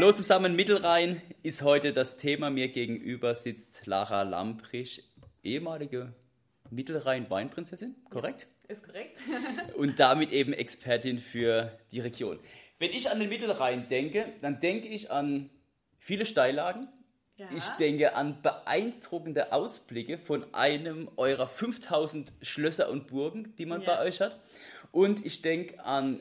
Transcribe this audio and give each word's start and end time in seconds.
Hallo 0.00 0.12
zusammen, 0.12 0.54
Mittelrhein 0.54 1.20
ist 1.42 1.62
heute 1.62 1.92
das 1.92 2.18
Thema. 2.18 2.50
Mir 2.50 2.68
gegenüber 2.68 3.34
sitzt 3.34 3.84
Lara 3.84 4.22
Lamprich, 4.22 5.02
ehemalige 5.42 6.14
Mittelrhein-Weinprinzessin, 6.70 7.96
korrekt? 8.08 8.46
Ist 8.68 8.84
korrekt. 8.84 9.18
Und 9.76 9.98
damit 9.98 10.30
eben 10.30 10.52
Expertin 10.52 11.18
für 11.18 11.76
die 11.90 11.98
Region. 11.98 12.38
Wenn 12.78 12.92
ich 12.92 13.10
an 13.10 13.18
den 13.18 13.28
Mittelrhein 13.28 13.88
denke, 13.88 14.34
dann 14.40 14.60
denke 14.60 14.86
ich 14.86 15.10
an 15.10 15.50
viele 15.98 16.26
Steillagen. 16.26 16.86
Ja. 17.34 17.48
Ich 17.56 17.64
denke 17.80 18.14
an 18.14 18.40
beeindruckende 18.40 19.52
Ausblicke 19.52 20.16
von 20.16 20.54
einem 20.54 21.10
eurer 21.16 21.48
5000 21.48 22.30
Schlösser 22.42 22.88
und 22.88 23.08
Burgen, 23.08 23.52
die 23.58 23.66
man 23.66 23.80
ja. 23.80 23.96
bei 23.96 24.04
euch 24.04 24.20
hat. 24.20 24.38
Und 24.92 25.26
ich 25.26 25.42
denke 25.42 25.84
an 25.84 26.20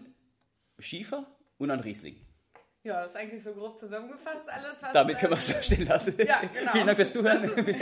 Schiefer 0.79 1.27
und 1.59 1.69
an 1.69 1.81
Riesling. 1.81 2.15
Ja, 2.83 3.01
das 3.01 3.11
ist 3.11 3.17
eigentlich 3.17 3.43
so 3.43 3.53
grob 3.53 3.77
zusammengefasst 3.77 4.47
alles. 4.47 4.77
Damit 4.93 5.19
können 5.19 5.33
wir 5.33 5.37
es 5.37 5.47
so 5.47 5.61
stehen 5.61 5.87
lassen. 5.87 6.15
Ja, 6.25 6.41
genau. 6.41 6.71
Vielen 6.71 6.87
Dank 6.87 6.97
fürs 6.97 7.11
Zuhören. 7.11 7.43
Tschüssi. 7.55 7.77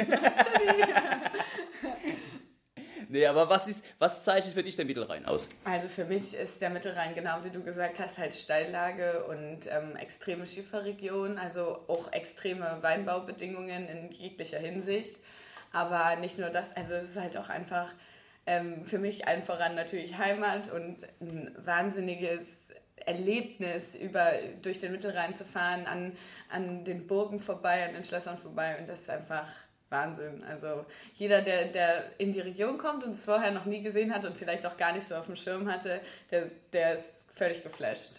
Nee, 3.10 3.28
aber 3.28 3.50
was, 3.50 3.68
ist, 3.68 3.86
was 4.00 4.24
zeichnet 4.24 4.56
für 4.56 4.64
dich 4.64 4.76
der 4.76 4.86
Mittelrhein 4.86 5.26
aus? 5.26 5.48
Also 5.64 5.88
für 5.88 6.06
mich 6.06 6.34
ist 6.34 6.62
der 6.62 6.70
Mittelrhein, 6.70 7.14
genau 7.16 7.44
wie 7.44 7.50
du 7.50 7.64
gesagt 7.64 8.00
hast, 8.00 8.18
halt 8.18 8.36
Steillage 8.36 9.24
und 9.26 9.68
ähm, 9.68 9.96
extreme 9.96 10.46
Schieferregion, 10.46 11.38
also 11.38 11.86
auch 11.88 12.12
extreme 12.12 12.80
Weinbaubedingungen 12.82 13.88
in 13.88 14.12
jeglicher 14.12 14.60
Hinsicht. 14.60 15.16
Aber 15.72 16.16
nicht 16.16 16.40
nur 16.40 16.50
das, 16.50 16.76
also 16.76 16.96
es 16.96 17.06
ist 17.06 17.20
halt 17.20 17.38
auch 17.38 17.50
einfach 17.50 17.90
ähm, 18.46 18.86
für 18.86 19.00
mich 19.00 19.28
allen 19.28 19.44
voran 19.44 19.76
natürlich 19.76 20.18
Heimat 20.18 20.72
und 20.72 21.04
ein 21.22 21.56
wahnsinniges 21.58 22.65
Erlebnis, 23.06 23.96
über, 23.96 24.34
durch 24.62 24.80
den 24.80 24.92
Mittelrhein 24.92 25.36
zu 25.36 25.46
fahren, 25.46 25.86
an, 25.86 26.12
an 26.50 26.84
den 26.84 27.08
Burgen 27.08 27.40
vorbei, 27.40 27.86
an 27.86 27.94
den 27.94 28.04
Schlössern 28.04 28.38
vorbei. 28.38 28.78
Und 28.80 28.90
das 28.90 29.02
ist 29.02 29.10
einfach 29.10 29.48
Wahnsinn. 29.90 30.44
Also 30.44 30.86
jeder, 31.16 31.42
der, 31.42 31.66
der 31.66 32.12
in 32.18 32.34
die 32.34 32.42
Region 32.42 32.78
kommt 32.78 33.04
und 33.04 33.12
es 33.12 33.26
vorher 33.26 33.52
noch 33.52 33.66
nie 33.66 33.82
gesehen 33.82 34.14
hat 34.14 34.26
und 34.26 34.38
vielleicht 34.38 34.66
auch 34.66 34.78
gar 34.78 34.94
nicht 34.94 35.08
so 35.08 35.16
auf 35.16 35.28
dem 35.28 35.36
Schirm 35.36 35.72
hatte, 35.72 36.02
der, 36.32 36.50
der 36.74 37.00
ist 37.00 37.06
völlig 37.36 37.64
geflasht. 37.64 38.14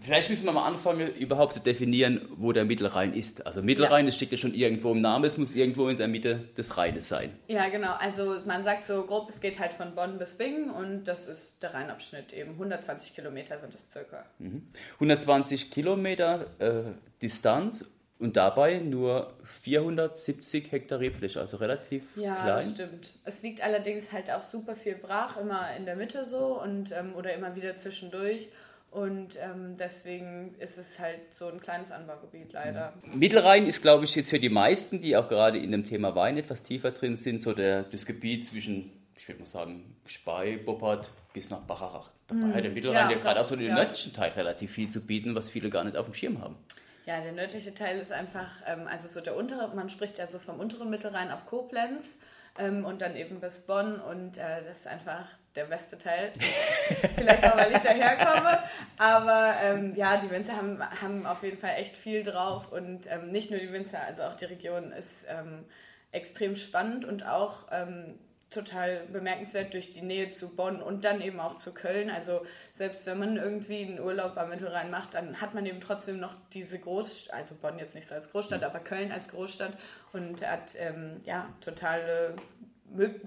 Vielleicht 0.00 0.30
müssen 0.30 0.46
wir 0.46 0.52
mal 0.52 0.66
anfangen, 0.66 1.12
überhaupt 1.14 1.54
zu 1.54 1.60
definieren, 1.60 2.28
wo 2.36 2.52
der 2.52 2.64
Mittelrhein 2.64 3.12
ist. 3.12 3.46
Also 3.46 3.62
Mittelrhein, 3.62 4.04
ja. 4.04 4.10
das 4.10 4.16
steckt 4.16 4.32
ja 4.32 4.38
schon 4.38 4.54
irgendwo 4.54 4.92
im 4.92 5.00
Namen, 5.00 5.24
es 5.24 5.36
muss 5.36 5.54
irgendwo 5.54 5.88
in 5.88 5.98
der 5.98 6.08
Mitte 6.08 6.48
des 6.56 6.76
Rheines 6.76 7.08
sein. 7.08 7.36
Ja, 7.48 7.68
genau. 7.68 7.94
Also 7.98 8.36
man 8.46 8.62
sagt 8.62 8.86
so 8.86 9.02
grob, 9.04 9.28
es 9.28 9.40
geht 9.40 9.58
halt 9.58 9.72
von 9.72 9.94
Bonn 9.94 10.18
bis 10.18 10.38
Bingen 10.38 10.70
und 10.70 11.04
das 11.04 11.26
ist 11.26 11.62
der 11.62 11.74
Rheinabschnitt 11.74 12.32
eben. 12.32 12.52
120 12.52 13.14
Kilometer 13.14 13.58
sind 13.58 13.74
das 13.74 13.90
circa. 13.90 14.24
Mhm. 14.38 14.62
120 14.94 15.70
Kilometer 15.70 16.46
äh, 16.60 16.92
Distanz 17.20 17.84
und 18.20 18.36
dabei 18.36 18.78
nur 18.78 19.34
470 19.62 20.72
Hektar 20.72 21.00
Rebfläche, 21.00 21.40
also 21.40 21.56
relativ 21.58 22.04
ja, 22.16 22.34
klein. 22.34 22.46
Ja, 22.46 22.54
das 22.56 22.70
stimmt. 22.70 23.10
Es 23.24 23.42
liegt 23.42 23.62
allerdings 23.62 24.10
halt 24.12 24.30
auch 24.30 24.42
super 24.42 24.76
viel 24.76 24.94
brach, 24.94 25.36
immer 25.36 25.74
in 25.76 25.86
der 25.86 25.96
Mitte 25.96 26.24
so 26.24 26.60
und 26.60 26.92
ähm, 26.92 27.14
oder 27.16 27.34
immer 27.34 27.56
wieder 27.56 27.76
zwischendurch. 27.76 28.48
Und 28.90 29.36
ähm, 29.36 29.76
deswegen 29.76 30.54
ist 30.58 30.78
es 30.78 30.98
halt 30.98 31.34
so 31.34 31.48
ein 31.48 31.60
kleines 31.60 31.90
Anbaugebiet 31.90 32.52
leider. 32.52 32.94
Mittelrhein 33.04 33.66
ist, 33.66 33.82
glaube 33.82 34.06
ich, 34.06 34.14
jetzt 34.14 34.30
für 34.30 34.40
die 34.40 34.48
meisten, 34.48 35.00
die 35.00 35.16
auch 35.16 35.28
gerade 35.28 35.58
in 35.58 35.72
dem 35.72 35.84
Thema 35.84 36.14
Wein 36.14 36.38
etwas 36.38 36.62
tiefer 36.62 36.90
drin 36.92 37.16
sind, 37.16 37.40
so 37.40 37.52
der, 37.52 37.82
das 37.82 38.06
Gebiet 38.06 38.46
zwischen, 38.46 38.90
ich 39.14 39.28
würde 39.28 39.40
mal 39.40 39.46
sagen, 39.46 39.96
Spey, 40.06 40.56
Boppard 40.56 41.10
bis 41.34 41.50
nach 41.50 41.60
Bacharach. 41.60 42.10
Dabei 42.28 42.46
mhm. 42.46 42.54
hat 42.54 42.64
der 42.64 42.70
Mittelrhein 42.70 43.10
ja, 43.10 43.16
ja 43.16 43.22
gerade 43.22 43.40
auch 43.40 43.44
so 43.44 43.56
den 43.56 43.68
ja. 43.68 43.74
nördlichen 43.74 44.14
Teil 44.14 44.30
relativ 44.30 44.72
viel 44.72 44.88
zu 44.88 45.06
bieten, 45.06 45.34
was 45.34 45.50
viele 45.50 45.68
gar 45.68 45.84
nicht 45.84 45.96
auf 45.96 46.06
dem 46.06 46.14
Schirm 46.14 46.40
haben. 46.40 46.56
Ja, 47.04 47.20
der 47.20 47.32
nördliche 47.32 47.74
Teil 47.74 47.98
ist 48.00 48.12
einfach, 48.12 48.50
ähm, 48.66 48.86
also 48.86 49.08
so 49.08 49.20
der 49.20 49.36
untere, 49.36 49.74
man 49.74 49.88
spricht 49.88 50.18
ja 50.18 50.26
so 50.26 50.38
vom 50.38 50.60
unteren 50.60 50.90
Mittelrhein 50.90 51.28
ab 51.28 51.46
Koblenz 51.46 52.18
ähm, 52.58 52.84
und 52.84 53.00
dann 53.00 53.16
eben 53.16 53.40
bis 53.40 53.60
Bonn 53.62 54.00
und 54.00 54.36
äh, 54.36 54.62
das 54.66 54.80
ist 54.80 54.86
einfach 54.86 55.26
der 55.58 55.64
beste 55.64 55.98
Teil. 55.98 56.32
Vielleicht 57.16 57.44
auch, 57.44 57.56
weil 57.56 57.72
ich 57.72 57.80
daherkomme. 57.80 58.62
Aber 58.96 59.54
ähm, 59.62 59.94
ja, 59.96 60.18
die 60.18 60.30
Winzer 60.30 60.56
haben, 60.56 60.80
haben 60.80 61.26
auf 61.26 61.42
jeden 61.42 61.58
Fall 61.58 61.74
echt 61.76 61.96
viel 61.96 62.22
drauf. 62.22 62.70
Und 62.70 63.06
ähm, 63.08 63.32
nicht 63.32 63.50
nur 63.50 63.58
die 63.58 63.72
Winzer, 63.72 64.00
also 64.00 64.22
auch 64.22 64.34
die 64.34 64.44
Region 64.44 64.92
ist 64.92 65.26
ähm, 65.28 65.64
extrem 66.12 66.54
spannend 66.54 67.04
und 67.04 67.26
auch 67.26 67.66
ähm, 67.72 68.14
total 68.50 69.02
bemerkenswert 69.12 69.74
durch 69.74 69.90
die 69.90 70.00
Nähe 70.00 70.30
zu 70.30 70.54
Bonn 70.54 70.80
und 70.80 71.04
dann 71.04 71.20
eben 71.20 71.40
auch 71.40 71.56
zu 71.56 71.74
Köln. 71.74 72.08
Also 72.08 72.46
selbst 72.72 73.04
wenn 73.06 73.18
man 73.18 73.36
irgendwie 73.36 73.84
einen 73.84 74.00
Urlaub 74.00 74.36
am 74.36 74.50
Mittelrhein 74.50 74.90
macht, 74.90 75.14
dann 75.14 75.40
hat 75.40 75.54
man 75.54 75.66
eben 75.66 75.80
trotzdem 75.80 76.20
noch 76.20 76.34
diese 76.54 76.78
Großstadt, 76.78 77.36
also 77.36 77.54
Bonn 77.56 77.78
jetzt 77.80 77.96
nicht 77.96 78.06
so 78.06 78.14
als 78.14 78.30
Großstadt, 78.30 78.62
aber 78.62 78.78
Köln 78.78 79.10
als 79.10 79.28
Großstadt 79.28 79.72
und 80.12 80.46
hat 80.46 80.70
ähm, 80.78 81.20
ja 81.24 81.52
totale 81.60 82.36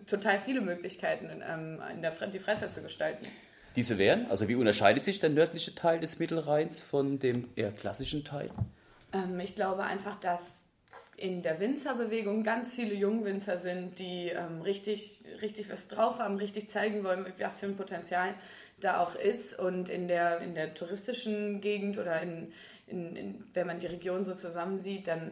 total 0.07 0.39
viele 0.39 0.61
Möglichkeiten, 0.61 1.29
ähm, 1.47 1.81
in 1.93 2.01
der, 2.01 2.11
die 2.27 2.39
Freizeit 2.39 2.73
zu 2.73 2.81
gestalten. 2.81 3.27
Diese 3.75 3.97
wären, 3.97 4.29
also 4.29 4.47
wie 4.47 4.55
unterscheidet 4.55 5.03
sich 5.03 5.19
der 5.19 5.29
nördliche 5.29 5.73
Teil 5.73 5.99
des 5.99 6.19
Mittelrheins 6.19 6.79
von 6.79 7.19
dem 7.19 7.49
eher 7.55 7.71
klassischen 7.71 8.25
Teil? 8.25 8.49
Ähm, 9.13 9.39
ich 9.39 9.55
glaube 9.55 9.83
einfach, 9.83 10.19
dass 10.19 10.41
in 11.15 11.41
der 11.41 11.59
Winzerbewegung 11.59 12.43
ganz 12.43 12.73
viele 12.73 12.93
Jungwinzer 12.95 13.57
sind, 13.57 13.99
die 13.99 14.29
ähm, 14.29 14.61
richtig, 14.61 15.23
richtig 15.41 15.69
was 15.69 15.87
drauf 15.87 16.19
haben, 16.19 16.37
richtig 16.37 16.69
zeigen 16.69 17.03
wollen, 17.03 17.25
was 17.39 17.59
für 17.59 17.67
ein 17.67 17.77
Potenzial 17.77 18.33
da 18.79 18.99
auch 18.99 19.15
ist. 19.15 19.57
Und 19.57 19.89
in 19.89 20.07
der, 20.07 20.39
in 20.39 20.55
der 20.55 20.73
touristischen 20.73 21.61
Gegend 21.61 21.97
oder 21.97 22.21
in, 22.21 22.51
in, 22.87 23.15
in, 23.15 23.43
wenn 23.53 23.67
man 23.67 23.79
die 23.79 23.87
Region 23.87 24.25
so 24.25 24.33
zusammensieht, 24.33 25.07
dann 25.07 25.31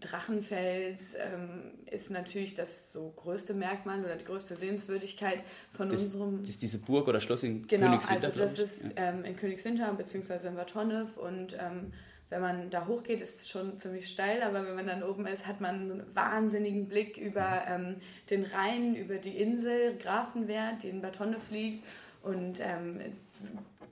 Drachenfels 0.00 1.14
ähm, 1.14 1.72
ist 1.86 2.10
natürlich 2.10 2.54
das 2.54 2.92
so 2.92 3.12
größte 3.16 3.54
Merkmal 3.54 4.04
oder 4.04 4.16
die 4.16 4.24
größte 4.24 4.56
Sehenswürdigkeit 4.56 5.42
von 5.72 5.88
das, 5.88 6.04
unserem. 6.04 6.40
Das 6.40 6.50
ist 6.50 6.62
diese 6.62 6.78
Burg 6.78 7.08
oder 7.08 7.20
Schloss 7.20 7.42
in 7.42 7.66
genau, 7.66 7.86
Königswinter. 7.86 8.30
Genau, 8.30 8.42
also 8.42 8.62
das 8.62 8.72
ist 8.72 8.84
ja. 8.96 9.08
ähm, 9.08 9.24
in 9.24 9.36
Königswinter 9.36 9.92
bzw. 9.92 10.48
in 10.48 10.56
Watonnev 10.56 11.16
und 11.16 11.54
ähm, 11.54 11.92
wenn 12.30 12.40
man 12.40 12.70
da 12.70 12.86
hochgeht, 12.86 13.20
ist 13.20 13.40
es 13.40 13.48
schon 13.48 13.76
ziemlich 13.78 14.08
steil, 14.08 14.42
aber 14.42 14.64
wenn 14.64 14.76
man 14.76 14.86
dann 14.86 15.02
oben 15.02 15.26
ist, 15.26 15.46
hat 15.46 15.60
man 15.60 15.74
einen 15.74 16.02
wahnsinnigen 16.14 16.86
Blick 16.86 17.18
über 17.18 17.64
ähm, 17.68 17.96
den 18.30 18.44
Rhein, 18.44 18.94
über 18.94 19.16
die 19.16 19.36
Insel 19.36 19.96
Grafenwert, 19.98 20.84
die 20.84 20.88
in 20.90 21.02
Batonne 21.02 21.40
fliegt 21.40 21.84
und 22.22 22.60
ähm, 22.60 23.00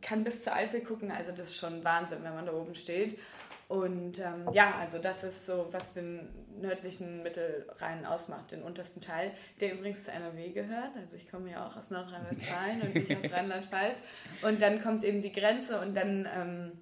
kann 0.01 0.23
bis 0.23 0.45
zur 0.45 0.55
Eifel 0.55 0.83
gucken. 0.83 1.11
Also 1.11 1.33
das 1.33 1.49
ist 1.49 1.57
schon 1.57 1.83
Wahnsinn, 1.83 2.19
wenn 2.23 2.35
man 2.35 2.47
da 2.47 2.53
oben 2.53 2.77
steht. 2.77 3.19
Und 3.69 4.19
ähm, 4.19 4.49
ja, 4.53 4.77
also 4.81 4.99
das 4.99 5.25
ist 5.25 5.45
so, 5.45 5.67
was 5.71 5.93
den 5.93 6.27
nördlichen 6.59 7.23
Mittelrhein 7.23 8.07
ausmacht, 8.07 8.51
den 8.51 8.63
untersten 8.63 9.03
Teil, 9.03 9.33
der 9.61 9.75
übrigens 9.75 10.05
zu 10.05 10.11
NRW 10.11 10.49
gehört. 10.51 10.97
Also 10.97 11.17
ich 11.17 11.31
komme 11.31 11.51
ja 11.51 11.67
auch 11.67 11.77
aus 11.77 11.91
Nordrhein-Westfalen 11.91 12.81
und 12.81 12.95
nicht 12.95 13.15
aus 13.15 13.31
Rheinland-Pfalz. 13.33 13.99
Und 14.41 14.63
dann 14.63 14.83
kommt 14.83 15.05
eben 15.05 15.21
die 15.21 15.33
Grenze 15.33 15.81
und 15.83 15.95
dann 15.95 16.27
ähm, 16.35 16.73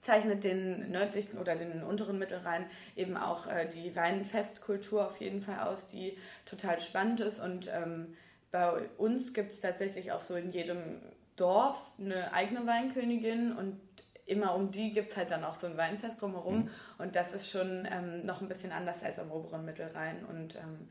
zeichnet 0.00 0.44
den 0.44 0.92
nördlichen 0.92 1.38
oder 1.38 1.56
den 1.56 1.82
unteren 1.82 2.20
Mittelrhein 2.20 2.66
eben 2.94 3.16
auch 3.16 3.48
äh, 3.48 3.68
die 3.68 3.94
Weinfestkultur 3.96 5.08
auf 5.08 5.20
jeden 5.20 5.42
Fall 5.42 5.58
aus, 5.60 5.88
die 5.88 6.16
total 6.46 6.78
spannend 6.78 7.18
ist. 7.18 7.40
Und 7.40 7.68
ähm, 7.74 8.16
bei 8.52 8.88
uns 8.96 9.34
gibt 9.34 9.52
es 9.52 9.60
tatsächlich 9.60 10.12
auch 10.12 10.20
so 10.20 10.36
in 10.36 10.52
jedem 10.52 11.02
Dorf 11.34 11.90
eine 11.98 12.32
eigene 12.32 12.64
Weinkönigin 12.64 13.56
und 13.56 13.80
immer 14.28 14.54
um 14.54 14.70
die 14.70 14.92
gibt 14.92 15.10
es 15.10 15.16
halt 15.16 15.30
dann 15.30 15.44
auch 15.44 15.54
so 15.54 15.66
ein 15.66 15.76
Weinfest 15.76 16.20
drumherum. 16.20 16.64
Mhm. 16.64 16.70
Und 16.98 17.16
das 17.16 17.32
ist 17.32 17.50
schon 17.50 17.88
ähm, 17.90 18.24
noch 18.24 18.40
ein 18.40 18.48
bisschen 18.48 18.72
anders 18.72 19.02
als 19.02 19.18
am 19.18 19.30
oberen 19.30 19.64
Mittelrhein. 19.64 20.24
Und 20.24 20.56
ähm, 20.56 20.88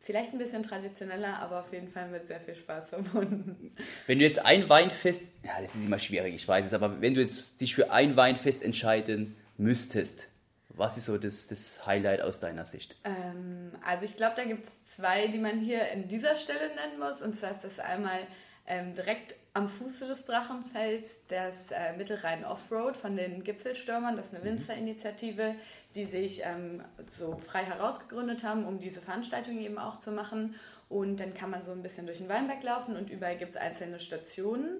vielleicht 0.00 0.32
ein 0.32 0.38
bisschen 0.38 0.62
traditioneller, 0.62 1.38
aber 1.40 1.60
auf 1.60 1.72
jeden 1.72 1.88
Fall 1.88 2.08
mit 2.08 2.26
sehr 2.26 2.40
viel 2.40 2.54
Spaß 2.54 2.90
verbunden. 2.90 3.74
Wenn 4.06 4.18
du 4.18 4.24
jetzt 4.24 4.44
ein 4.44 4.68
Weinfest, 4.68 5.32
ja, 5.44 5.60
das 5.60 5.74
ist 5.74 5.84
immer 5.84 5.98
schwierig, 5.98 6.34
ich 6.34 6.46
weiß 6.46 6.66
es, 6.66 6.72
aber 6.72 7.00
wenn 7.00 7.14
du 7.14 7.20
jetzt 7.20 7.60
dich 7.60 7.74
für 7.74 7.90
ein 7.90 8.16
Weinfest 8.16 8.62
entscheiden 8.62 9.36
müsstest, 9.58 10.28
was 10.68 10.96
ist 10.96 11.06
so 11.06 11.16
das, 11.18 11.48
das 11.48 11.86
Highlight 11.86 12.20
aus 12.20 12.38
deiner 12.38 12.64
Sicht? 12.64 12.96
Ähm, 13.04 13.72
also 13.84 14.04
ich 14.04 14.16
glaube, 14.16 14.36
da 14.36 14.44
gibt 14.44 14.66
es 14.66 14.96
zwei, 14.96 15.26
die 15.28 15.38
man 15.38 15.58
hier 15.58 15.88
in 15.88 16.06
dieser 16.06 16.36
Stelle 16.36 16.68
nennen 16.68 16.98
muss. 17.00 17.22
Und 17.22 17.34
zwar 17.34 17.52
ist 17.52 17.64
das 17.64 17.78
einmal 17.78 18.20
ähm, 18.66 18.94
direkt 18.94 19.34
am 19.54 19.68
Fuße 19.68 20.06
des 20.06 20.26
Drachenfels 20.26 21.26
das 21.28 21.70
äh, 21.70 21.96
Mittelrhein 21.96 22.44
Offroad 22.44 22.96
von 22.96 23.16
den 23.16 23.42
Gipfelstürmern. 23.42 24.16
Das 24.16 24.26
ist 24.26 24.34
eine 24.34 24.44
mhm. 24.44 24.48
Winzerinitiative, 24.48 25.54
die 25.94 26.04
sich 26.04 26.42
ähm, 26.44 26.82
so 27.06 27.38
frei 27.38 27.64
herausgegründet 27.64 28.44
haben, 28.44 28.66
um 28.66 28.78
diese 28.80 29.00
Veranstaltung 29.00 29.58
eben 29.60 29.78
auch 29.78 29.98
zu 29.98 30.12
machen. 30.12 30.54
Und 30.88 31.20
dann 31.20 31.34
kann 31.34 31.50
man 31.50 31.64
so 31.64 31.72
ein 31.72 31.82
bisschen 31.82 32.06
durch 32.06 32.18
den 32.18 32.28
Weinberg 32.28 32.62
laufen 32.62 32.96
und 32.96 33.10
überall 33.10 33.38
gibt 33.38 33.52
es 33.52 33.56
einzelne 33.56 33.98
Stationen. 33.98 34.78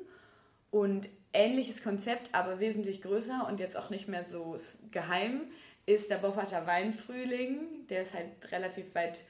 Und 0.71 1.09
ähnliches 1.33 1.83
Konzept, 1.83 2.35
aber 2.35 2.61
wesentlich 2.61 3.01
größer 3.01 3.47
und 3.49 3.61
jetzt 3.61 3.77
auch 3.77 3.91
nicht 3.91 4.09
mehr 4.09 4.25
so 4.25 4.57
geheim, 4.91 5.43
ist 5.87 6.11
der 6.11 6.17
Bopparter 6.17 6.67
Weinfrühling. 6.67 7.87
Der 7.89 8.03
ist 8.03 8.13
halt 8.13 8.29
relativ 8.51 8.95
weit 8.95 9.23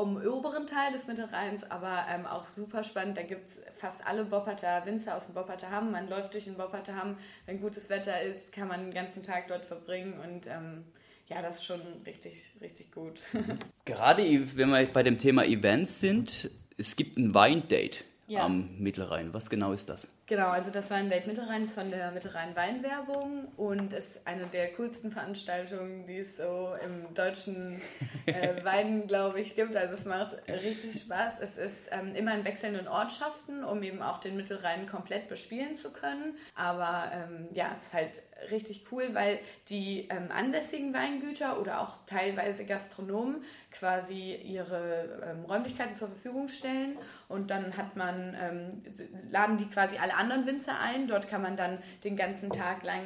im 0.00 0.16
oberen 0.16 0.66
Teil 0.66 0.92
des 0.92 1.06
Mittelrheins, 1.06 1.62
aber 1.70 2.06
ähm, 2.08 2.26
auch 2.26 2.44
super 2.44 2.84
spannend. 2.84 3.16
Da 3.16 3.22
gibt 3.22 3.48
es 3.48 3.56
fast 3.78 4.06
alle 4.06 4.24
Bopperter 4.24 4.86
Winzer 4.86 5.16
aus 5.16 5.26
dem 5.26 5.34
Bopperter 5.34 5.70
Hamm. 5.70 5.92
Man 5.92 6.08
läuft 6.08 6.34
durch 6.34 6.44
den 6.44 6.56
Bopperter 6.56 6.96
Hamm. 6.96 7.16
Wenn 7.46 7.60
gutes 7.60 7.90
Wetter 7.90 8.22
ist, 8.22 8.52
kann 8.52 8.68
man 8.68 8.80
den 8.80 8.94
ganzen 8.94 9.22
Tag 9.22 9.48
dort 9.48 9.64
verbringen 9.64 10.14
und 10.20 10.46
ähm, 10.46 10.84
ja, 11.28 11.42
das 11.42 11.58
ist 11.58 11.64
schon 11.64 11.80
richtig, 12.04 12.50
richtig 12.60 12.92
gut. 12.92 13.20
Gerade 13.84 14.22
wenn 14.56 14.70
wir 14.70 14.86
bei 14.86 15.02
dem 15.02 15.18
Thema 15.18 15.44
Events 15.44 16.00
sind, 16.00 16.50
es 16.76 16.96
gibt 16.96 17.16
ein 17.16 17.34
Weindate 17.34 17.98
ja. 18.26 18.44
am 18.44 18.78
Mittelrhein. 18.78 19.32
Was 19.32 19.50
genau 19.50 19.72
ist 19.72 19.88
das? 19.88 20.08
Genau, 20.32 20.48
also 20.48 20.70
das 20.70 20.88
Weindate 20.88 21.28
Mittelrhein 21.28 21.64
ist 21.64 21.74
von 21.74 21.90
der 21.90 22.10
Mittelrhein 22.10 22.56
Weinwerbung 22.56 23.48
und 23.58 23.92
ist 23.92 24.26
eine 24.26 24.46
der 24.46 24.72
coolsten 24.72 25.12
Veranstaltungen, 25.12 26.06
die 26.06 26.20
es 26.20 26.38
so 26.38 26.70
im 26.82 27.12
deutschen 27.12 27.82
äh, 28.24 28.48
Wein, 28.64 29.06
glaube 29.06 29.42
ich, 29.42 29.54
gibt. 29.54 29.76
Also 29.76 29.92
es 29.92 30.06
macht 30.06 30.34
richtig 30.48 31.02
Spaß. 31.02 31.40
Es 31.40 31.58
ist 31.58 31.90
ähm, 31.90 32.14
immer 32.14 32.34
in 32.34 32.46
wechselnden 32.46 32.88
Ortschaften, 32.88 33.62
um 33.62 33.82
eben 33.82 34.00
auch 34.00 34.20
den 34.20 34.36
Mittelrhein 34.36 34.86
komplett 34.86 35.28
bespielen 35.28 35.76
zu 35.76 35.92
können. 35.92 36.38
Aber 36.54 37.12
ähm, 37.12 37.48
ja, 37.52 37.72
es 37.76 37.82
ist 37.82 37.92
halt 37.92 38.22
richtig 38.50 38.84
cool, 38.90 39.10
weil 39.12 39.38
die 39.68 40.08
ähm, 40.10 40.30
ansässigen 40.30 40.92
Weingüter 40.92 41.60
oder 41.60 41.80
auch 41.80 41.98
teilweise 42.06 42.64
Gastronomen 42.64 43.42
quasi 43.70 44.34
ihre 44.34 45.20
ähm, 45.24 45.44
Räumlichkeiten 45.44 45.94
zur 45.94 46.08
Verfügung 46.08 46.48
stellen 46.48 46.98
und 47.28 47.50
dann 47.50 47.76
hat 47.76 47.96
man, 47.96 48.36
ähm, 48.40 48.82
laden 49.30 49.56
die 49.56 49.66
quasi 49.66 49.96
alle 49.96 50.14
anderen 50.14 50.46
Winzer 50.46 50.78
ein. 50.78 51.06
Dort 51.06 51.28
kann 51.28 51.42
man 51.42 51.56
dann 51.56 51.78
den 52.04 52.16
ganzen 52.16 52.50
Tag 52.50 52.82
lang 52.82 53.00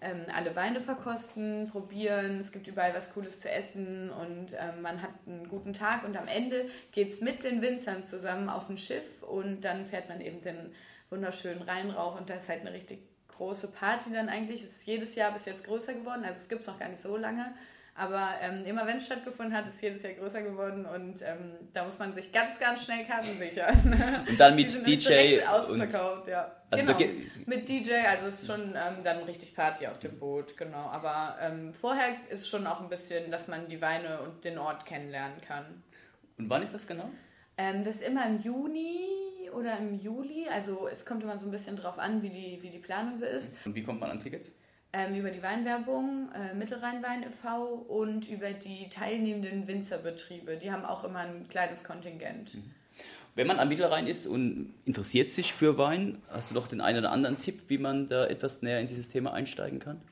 ähm, 0.00 0.26
alle 0.34 0.54
Weine 0.56 0.80
verkosten, 0.80 1.68
probieren. 1.70 2.38
Es 2.38 2.52
gibt 2.52 2.66
überall 2.66 2.94
was 2.94 3.12
Cooles 3.14 3.40
zu 3.40 3.50
essen 3.50 4.10
und 4.10 4.52
ähm, 4.52 4.82
man 4.82 5.02
hat 5.02 5.10
einen 5.26 5.48
guten 5.48 5.72
Tag 5.72 6.04
und 6.04 6.16
am 6.16 6.28
Ende 6.28 6.66
geht 6.92 7.12
es 7.12 7.20
mit 7.20 7.44
den 7.44 7.62
Winzern 7.62 8.04
zusammen 8.04 8.48
auf 8.48 8.68
ein 8.68 8.78
Schiff 8.78 9.22
und 9.22 9.62
dann 9.62 9.86
fährt 9.86 10.08
man 10.08 10.20
eben 10.20 10.40
den 10.42 10.74
wunderschönen 11.10 11.62
Rheinrauch 11.62 12.18
und 12.18 12.30
da 12.30 12.34
ist 12.34 12.48
halt 12.48 12.62
eine 12.62 12.72
richtig 12.72 13.11
große 13.42 13.68
Party 13.68 14.10
dann 14.12 14.28
eigentlich. 14.28 14.62
Es 14.62 14.76
ist 14.76 14.86
jedes 14.86 15.14
Jahr 15.14 15.32
bis 15.32 15.46
jetzt 15.46 15.64
größer 15.64 15.94
geworden, 15.94 16.24
also 16.24 16.38
es 16.38 16.48
gibt 16.48 16.62
es 16.62 16.66
noch 16.66 16.78
gar 16.78 16.88
nicht 16.88 17.02
so 17.02 17.16
lange. 17.16 17.52
Aber 17.94 18.30
ähm, 18.40 18.64
immer 18.64 18.86
wenn 18.86 18.96
es 18.96 19.04
stattgefunden 19.04 19.54
hat, 19.54 19.68
ist 19.68 19.82
jedes 19.82 20.02
Jahr 20.02 20.14
größer 20.14 20.40
geworden 20.40 20.86
und 20.86 21.20
ähm, 21.20 21.52
da 21.74 21.84
muss 21.84 21.98
man 21.98 22.14
sich 22.14 22.32
ganz, 22.32 22.58
ganz 22.58 22.84
schnell 22.84 23.04
Karten 23.04 23.36
sichern. 23.36 24.24
Und 24.28 24.40
dann 24.40 24.56
mit 24.56 24.86
DJ. 24.86 25.42
Ausverkauft, 25.42 26.26
ja. 26.26 26.56
Also 26.70 26.86
genau. 26.94 27.12
Mit 27.44 27.68
DJ, 27.68 27.92
also 28.08 28.28
ist 28.28 28.46
schon 28.46 28.70
ähm, 28.70 29.04
dann 29.04 29.18
richtig 29.24 29.54
Party 29.54 29.86
auf 29.86 29.98
dem 29.98 30.18
Boot, 30.18 30.56
genau. 30.56 30.88
Aber 30.90 31.36
ähm, 31.42 31.74
vorher 31.74 32.14
ist 32.30 32.48
schon 32.48 32.66
auch 32.66 32.80
ein 32.80 32.88
bisschen, 32.88 33.30
dass 33.30 33.46
man 33.46 33.68
die 33.68 33.82
Weine 33.82 34.20
und 34.20 34.42
den 34.42 34.56
Ort 34.56 34.86
kennenlernen 34.86 35.42
kann. 35.46 35.82
Und 36.38 36.48
wann 36.48 36.62
ist 36.62 36.72
das 36.72 36.86
genau? 36.86 37.10
Ähm, 37.58 37.84
das 37.84 37.96
ist 37.96 38.08
immer 38.08 38.26
im 38.26 38.40
Juni 38.40 39.31
oder 39.52 39.78
im 39.78 39.98
Juli. 40.00 40.46
Also 40.48 40.88
es 40.90 41.06
kommt 41.06 41.22
immer 41.22 41.38
so 41.38 41.46
ein 41.46 41.52
bisschen 41.52 41.76
drauf 41.76 41.98
an, 41.98 42.22
wie 42.22 42.30
die, 42.30 42.58
wie 42.62 42.70
die 42.70 42.78
Planung 42.78 43.16
so 43.16 43.24
ist. 43.24 43.54
Und 43.64 43.74
wie 43.74 43.82
kommt 43.82 44.00
man 44.00 44.10
an 44.10 44.20
Tickets? 44.20 44.52
Ähm, 44.94 45.14
über 45.14 45.30
die 45.30 45.42
Weinwerbung, 45.42 46.28
äh, 46.34 46.54
Mittelrheinwein 46.54 47.22
e.V. 47.22 47.64
und 47.88 48.28
über 48.28 48.50
die 48.50 48.88
teilnehmenden 48.90 49.66
Winzerbetriebe. 49.66 50.56
Die 50.56 50.70
haben 50.70 50.84
auch 50.84 51.04
immer 51.04 51.20
ein 51.20 51.48
kleines 51.48 51.82
Kontingent. 51.82 52.54
Mhm. 52.54 52.74
Wenn 53.34 53.46
man 53.46 53.58
am 53.58 53.68
Mittelrhein 53.68 54.06
ist 54.06 54.26
und 54.26 54.74
interessiert 54.84 55.30
sich 55.30 55.54
für 55.54 55.78
Wein, 55.78 56.20
hast 56.28 56.50
du 56.50 56.54
doch 56.54 56.68
den 56.68 56.82
einen 56.82 56.98
oder 56.98 57.12
anderen 57.12 57.38
Tipp, 57.38 57.62
wie 57.68 57.78
man 57.78 58.08
da 58.08 58.26
etwas 58.26 58.60
näher 58.60 58.80
in 58.80 58.88
dieses 58.88 59.08
Thema 59.08 59.32
einsteigen 59.32 59.78
kann? 59.78 60.02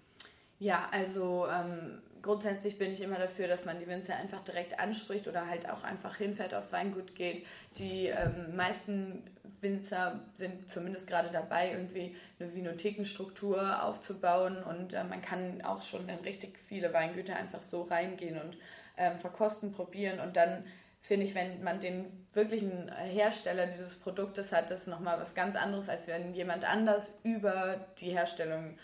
Ja, 0.58 0.88
also 0.90 1.46
ähm, 1.46 2.00
grundsätzlich 2.22 2.78
bin 2.78 2.92
ich 2.92 3.00
immer 3.00 3.18
dafür, 3.18 3.48
dass 3.48 3.64
man 3.64 3.78
die 3.78 3.86
Winzer 3.86 4.16
einfach 4.16 4.40
direkt 4.40 4.78
anspricht 4.78 5.28
oder 5.28 5.46
halt 5.46 5.68
auch 5.68 5.84
einfach 5.84 6.16
hinfährt, 6.16 6.54
aufs 6.54 6.72
Weingut 6.72 7.14
geht. 7.14 7.46
Die 7.78 8.06
ähm, 8.06 8.56
meisten 8.56 9.22
Winzer 9.60 10.20
sind 10.34 10.70
zumindest 10.70 11.06
gerade 11.06 11.30
dabei, 11.30 11.70
irgendwie 11.72 12.16
eine 12.38 12.54
Vinothekenstruktur 12.54 13.82
aufzubauen 13.82 14.62
und 14.62 14.94
äh, 14.94 15.04
man 15.04 15.22
kann 15.22 15.62
auch 15.62 15.82
schon 15.82 16.08
in 16.08 16.18
richtig 16.20 16.58
viele 16.58 16.92
Weingüter 16.92 17.36
einfach 17.36 17.62
so 17.62 17.82
reingehen 17.82 18.40
und 18.40 18.56
ähm, 18.96 19.18
verkosten, 19.18 19.72
probieren 19.72 20.20
und 20.20 20.36
dann 20.36 20.64
finde 21.02 21.24
ich, 21.24 21.34
wenn 21.34 21.62
man 21.62 21.80
den 21.80 22.26
wirklichen 22.34 22.92
Hersteller 22.92 23.66
dieses 23.66 23.98
Produktes 23.98 24.52
hat, 24.52 24.70
das 24.70 24.82
ist 24.82 24.86
nochmal 24.88 25.18
was 25.18 25.34
ganz 25.34 25.56
anderes, 25.56 25.88
als 25.88 26.06
wenn 26.06 26.34
jemand 26.34 26.70
anders 26.70 27.18
über 27.22 27.86
die 27.98 28.10
Herstellung 28.10 28.74
äh, 28.74 28.78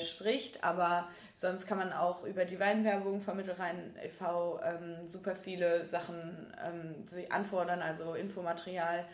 spricht. 0.00 0.62
Aber 0.64 1.08
sonst 1.34 1.66
kann 1.66 1.78
man 1.78 1.92
auch 1.92 2.24
über 2.24 2.44
die 2.44 2.60
Weinwerbung 2.60 3.20
von 3.20 3.36
Mittelrhein 3.36 3.94
e.V. 4.02 4.60
Ähm, 4.62 5.08
super 5.08 5.34
viele 5.36 5.84
Sachen 5.84 6.52
ähm, 6.64 7.04
anfordern, 7.30 7.82
also 7.82 8.14
Infomaterial. 8.14 9.04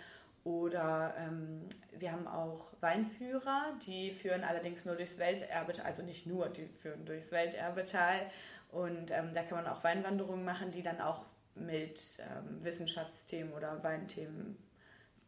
Oder 0.45 1.15
ähm, 1.19 1.69
wir 1.99 2.13
haben 2.13 2.27
auch 2.27 2.69
Weinführer, 2.81 3.75
die 3.87 4.13
führen 4.13 4.45
allerdings 4.45 4.85
nur 4.85 4.95
durchs 4.95 5.19
Welterbe, 5.19 5.73
also 5.85 6.03
nicht 6.03 6.27
nur, 6.27 6.49
die 6.49 6.67
führen 6.67 7.05
durchs 7.05 7.33
Welterbetal. 7.33 8.31
Und 8.71 9.11
ähm, 9.11 9.35
da 9.35 9.43
kann 9.43 9.65
man 9.65 9.67
auch 9.67 9.83
Weinwanderungen 9.85 10.45
machen, 10.45 10.71
die 10.71 10.83
dann 10.83 11.01
auch 11.01 11.25
mit 11.55 12.01
ähm, 12.21 12.65
Wissenschaftsthemen 12.65 13.53
oder 13.53 13.83
Weinthemen 13.83 14.57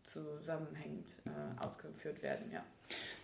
zusammenhängend 0.02 1.16
äh, 1.26 1.62
ausgeführt 1.62 2.22
werden. 2.22 2.50
Ja. 2.52 2.64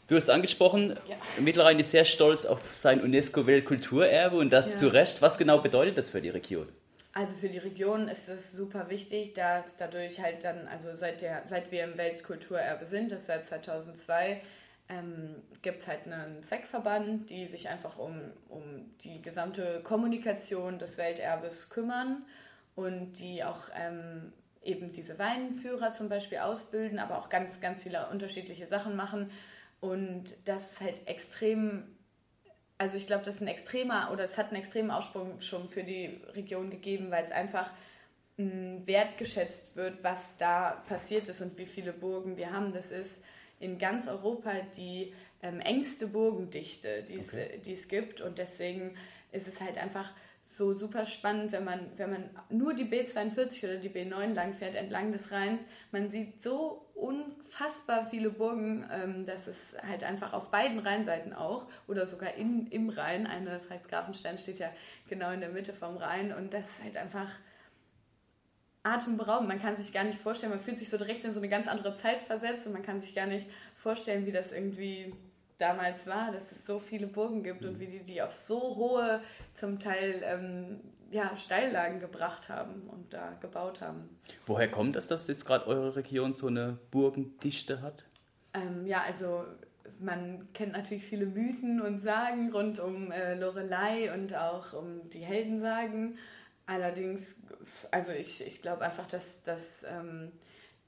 Du 0.08 0.14
hast 0.14 0.30
angesprochen, 0.30 0.96
ja. 1.08 1.16
Mittelrhein 1.38 1.80
ist 1.80 1.90
sehr 1.90 2.04
stolz 2.04 2.46
auf 2.46 2.60
sein 2.76 3.00
UNESCO-Weltkulturerbe 3.00 4.36
und 4.36 4.52
das 4.52 4.70
ja. 4.70 4.76
zu 4.76 4.88
Recht. 4.88 5.20
Was 5.20 5.36
genau 5.36 5.58
bedeutet 5.58 5.98
das 5.98 6.10
für 6.10 6.20
die 6.20 6.28
Region? 6.28 6.68
Also 7.12 7.34
für 7.34 7.48
die 7.48 7.58
Region 7.58 8.08
ist 8.08 8.28
es 8.28 8.52
super 8.52 8.88
wichtig, 8.90 9.34
dass 9.34 9.78
dadurch 9.78 10.20
halt 10.20 10.44
dann, 10.44 10.68
also 10.68 10.94
seit, 10.94 11.22
der, 11.22 11.42
seit 11.46 11.72
wir 11.72 11.82
im 11.82 11.96
Weltkulturerbe 11.96 12.86
sind, 12.86 13.10
das 13.10 13.26
seit 13.26 13.46
2002, 13.46 14.42
ähm, 14.88 15.42
gibt 15.62 15.80
es 15.80 15.88
halt 15.88 16.06
einen 16.06 16.42
Zweckverband, 16.42 17.30
die 17.30 17.46
sich 17.46 17.68
einfach 17.68 17.98
um, 17.98 18.20
um 18.48 18.62
die 19.00 19.20
gesamte 19.22 19.80
Kommunikation 19.82 20.78
des 20.78 20.98
Welterbes 20.98 21.68
kümmern 21.70 22.24
und 22.76 23.14
die 23.14 23.42
auch 23.42 23.70
ähm, 23.74 24.32
eben 24.62 24.92
diese 24.92 25.18
Weinführer 25.18 25.90
zum 25.92 26.08
Beispiel 26.08 26.38
ausbilden, 26.38 26.98
aber 26.98 27.18
auch 27.18 27.28
ganz, 27.28 27.60
ganz 27.60 27.82
viele 27.82 28.06
unterschiedliche 28.08 28.66
Sachen 28.66 28.94
machen. 28.94 29.30
Und 29.86 30.34
das 30.44 30.72
ist 30.72 30.80
halt 30.80 31.06
extrem, 31.06 31.84
also 32.78 32.96
ich 32.96 33.06
glaube, 33.06 33.24
das 33.24 33.36
ist 33.36 33.40
ein 33.40 33.48
extremer 33.48 34.10
oder 34.12 34.24
es 34.24 34.36
hat 34.36 34.48
einen 34.48 34.62
extremen 34.62 34.90
Aussprung 34.90 35.40
schon 35.40 35.68
für 35.68 35.84
die 35.84 36.20
Region 36.34 36.70
gegeben, 36.70 37.10
weil 37.10 37.24
es 37.24 37.30
einfach 37.30 37.70
wertgeschätzt 38.36 39.74
wird, 39.76 40.02
was 40.02 40.20
da 40.36 40.82
passiert 40.88 41.28
ist 41.28 41.40
und 41.40 41.56
wie 41.56 41.64
viele 41.64 41.92
Burgen 41.92 42.36
wir 42.36 42.52
haben. 42.52 42.72
Das 42.72 42.90
ist 42.90 43.24
in 43.60 43.78
ganz 43.78 44.08
Europa 44.08 44.52
die 44.76 45.14
ähm, 45.42 45.60
engste 45.60 46.08
Burgendichte, 46.08 47.02
die 47.04 47.18
okay. 47.18 47.60
es 47.66 47.88
gibt. 47.88 48.20
Und 48.20 48.38
deswegen 48.38 48.94
ist 49.32 49.48
es 49.48 49.60
halt 49.60 49.78
einfach 49.78 50.12
so 50.48 50.72
super 50.72 51.04
spannend, 51.06 51.50
wenn 51.50 51.64
man, 51.64 51.90
wenn 51.96 52.10
man 52.10 52.30
nur 52.50 52.72
die 52.72 52.84
B42 52.84 53.64
oder 53.64 53.76
die 53.76 53.90
B9 53.90 54.32
lang 54.32 54.54
fährt, 54.54 54.76
entlang 54.76 55.10
des 55.10 55.32
Rheins. 55.32 55.62
Man 55.90 56.08
sieht 56.08 56.40
so 56.40 56.86
unfassbar 56.94 58.06
viele 58.06 58.30
Burgen, 58.30 58.86
ähm, 58.90 59.26
dass 59.26 59.48
es 59.48 59.76
halt 59.86 60.04
einfach 60.04 60.32
auf 60.32 60.52
beiden 60.52 60.78
Rheinseiten 60.78 61.32
auch 61.32 61.66
oder 61.88 62.06
sogar 62.06 62.34
in, 62.34 62.68
im 62.68 62.88
Rhein, 62.90 63.26
eine 63.26 63.58
Pfalzgrafenstein 63.58 64.38
steht 64.38 64.60
ja 64.60 64.70
genau 65.08 65.32
in 65.32 65.40
der 65.40 65.50
Mitte 65.50 65.72
vom 65.72 65.96
Rhein 65.96 66.32
und 66.32 66.54
das 66.54 66.66
ist 66.66 66.84
halt 66.84 66.96
einfach 66.96 67.28
atemberaubend. 68.84 69.48
Man 69.48 69.60
kann 69.60 69.76
sich 69.76 69.92
gar 69.92 70.04
nicht 70.04 70.20
vorstellen, 70.20 70.50
man 70.50 70.60
fühlt 70.60 70.78
sich 70.78 70.88
so 70.88 70.96
direkt 70.96 71.24
in 71.24 71.32
so 71.32 71.40
eine 71.40 71.48
ganz 71.48 71.66
andere 71.66 71.96
Zeit 71.96 72.22
versetzt 72.22 72.66
und 72.68 72.72
man 72.72 72.84
kann 72.84 73.00
sich 73.00 73.16
gar 73.16 73.26
nicht 73.26 73.48
vorstellen, 73.74 74.26
wie 74.26 74.32
das 74.32 74.52
irgendwie 74.52 75.12
damals 75.58 76.06
war, 76.06 76.32
dass 76.32 76.52
es 76.52 76.66
so 76.66 76.78
viele 76.78 77.06
Burgen 77.06 77.42
gibt 77.42 77.62
mhm. 77.62 77.68
und 77.68 77.80
wie 77.80 77.86
die 77.86 78.00
die 78.00 78.22
auf 78.22 78.36
so 78.36 78.76
hohe, 78.76 79.20
zum 79.54 79.78
Teil 79.78 80.22
ähm, 80.24 80.80
ja, 81.10 81.36
Steillagen 81.36 82.00
gebracht 82.00 82.48
haben 82.48 82.82
und 82.88 83.12
da 83.12 83.32
gebaut 83.40 83.80
haben. 83.80 84.08
Woher 84.46 84.70
kommt 84.70 84.96
das, 84.96 85.08
dass 85.08 85.28
jetzt 85.28 85.44
gerade 85.44 85.66
eure 85.66 85.96
Region 85.96 86.32
so 86.32 86.48
eine 86.48 86.78
Burgendichte 86.90 87.80
hat? 87.80 88.04
Ähm, 88.54 88.86
ja, 88.86 89.02
also 89.02 89.44
man 89.98 90.48
kennt 90.52 90.72
natürlich 90.72 91.04
viele 91.04 91.26
Mythen 91.26 91.80
und 91.80 92.00
Sagen 92.00 92.52
rund 92.52 92.78
um 92.78 93.10
äh, 93.12 93.34
Lorelei 93.34 94.12
und 94.12 94.34
auch 94.34 94.72
um 94.72 95.08
die 95.10 95.20
Heldensagen. 95.20 96.18
Allerdings, 96.66 97.40
also 97.92 98.12
ich, 98.12 98.44
ich 98.44 98.60
glaube 98.60 98.84
einfach, 98.84 99.06
dass, 99.06 99.42
dass 99.44 99.84
ähm, 99.84 100.32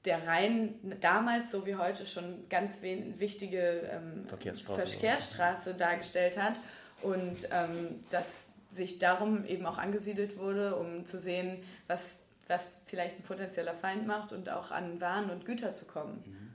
der 0.05 0.25
Rhein 0.25 0.75
damals, 1.01 1.51
so 1.51 1.65
wie 1.65 1.75
heute, 1.75 2.05
schon 2.05 2.47
ganz 2.49 2.81
wichtige 2.81 3.89
ähm, 3.91 4.25
Verkehrsstraße, 4.27 4.87
Verkehrsstraße 4.87 5.73
dargestellt 5.73 6.37
hat 6.37 6.55
und 7.01 7.37
ähm, 7.51 8.03
dass 8.11 8.49
sich 8.71 8.99
darum 8.99 9.45
eben 9.45 9.65
auch 9.65 9.77
angesiedelt 9.77 10.37
wurde, 10.37 10.75
um 10.75 11.05
zu 11.05 11.19
sehen, 11.19 11.63
was, 11.87 12.19
was 12.47 12.69
vielleicht 12.85 13.17
ein 13.17 13.23
potenzieller 13.23 13.73
Feind 13.73 14.07
macht 14.07 14.31
und 14.31 14.49
auch 14.49 14.71
an 14.71 15.01
Waren 15.01 15.29
und 15.29 15.45
Güter 15.45 15.73
zu 15.73 15.85
kommen. 15.85 16.23
Mhm. 16.25 16.49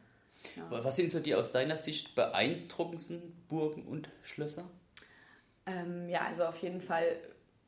Ja. 0.56 0.84
Was 0.84 0.96
sind 0.96 1.10
so 1.10 1.20
die 1.20 1.34
aus 1.34 1.52
deiner 1.52 1.78
Sicht 1.78 2.14
beeindruckendsten 2.14 3.44
Burgen 3.48 3.86
und 3.86 4.10
Schlösser? 4.22 4.64
Ähm, 5.66 6.08
ja, 6.08 6.20
also 6.28 6.44
auf 6.44 6.58
jeden 6.58 6.82
Fall 6.82 7.16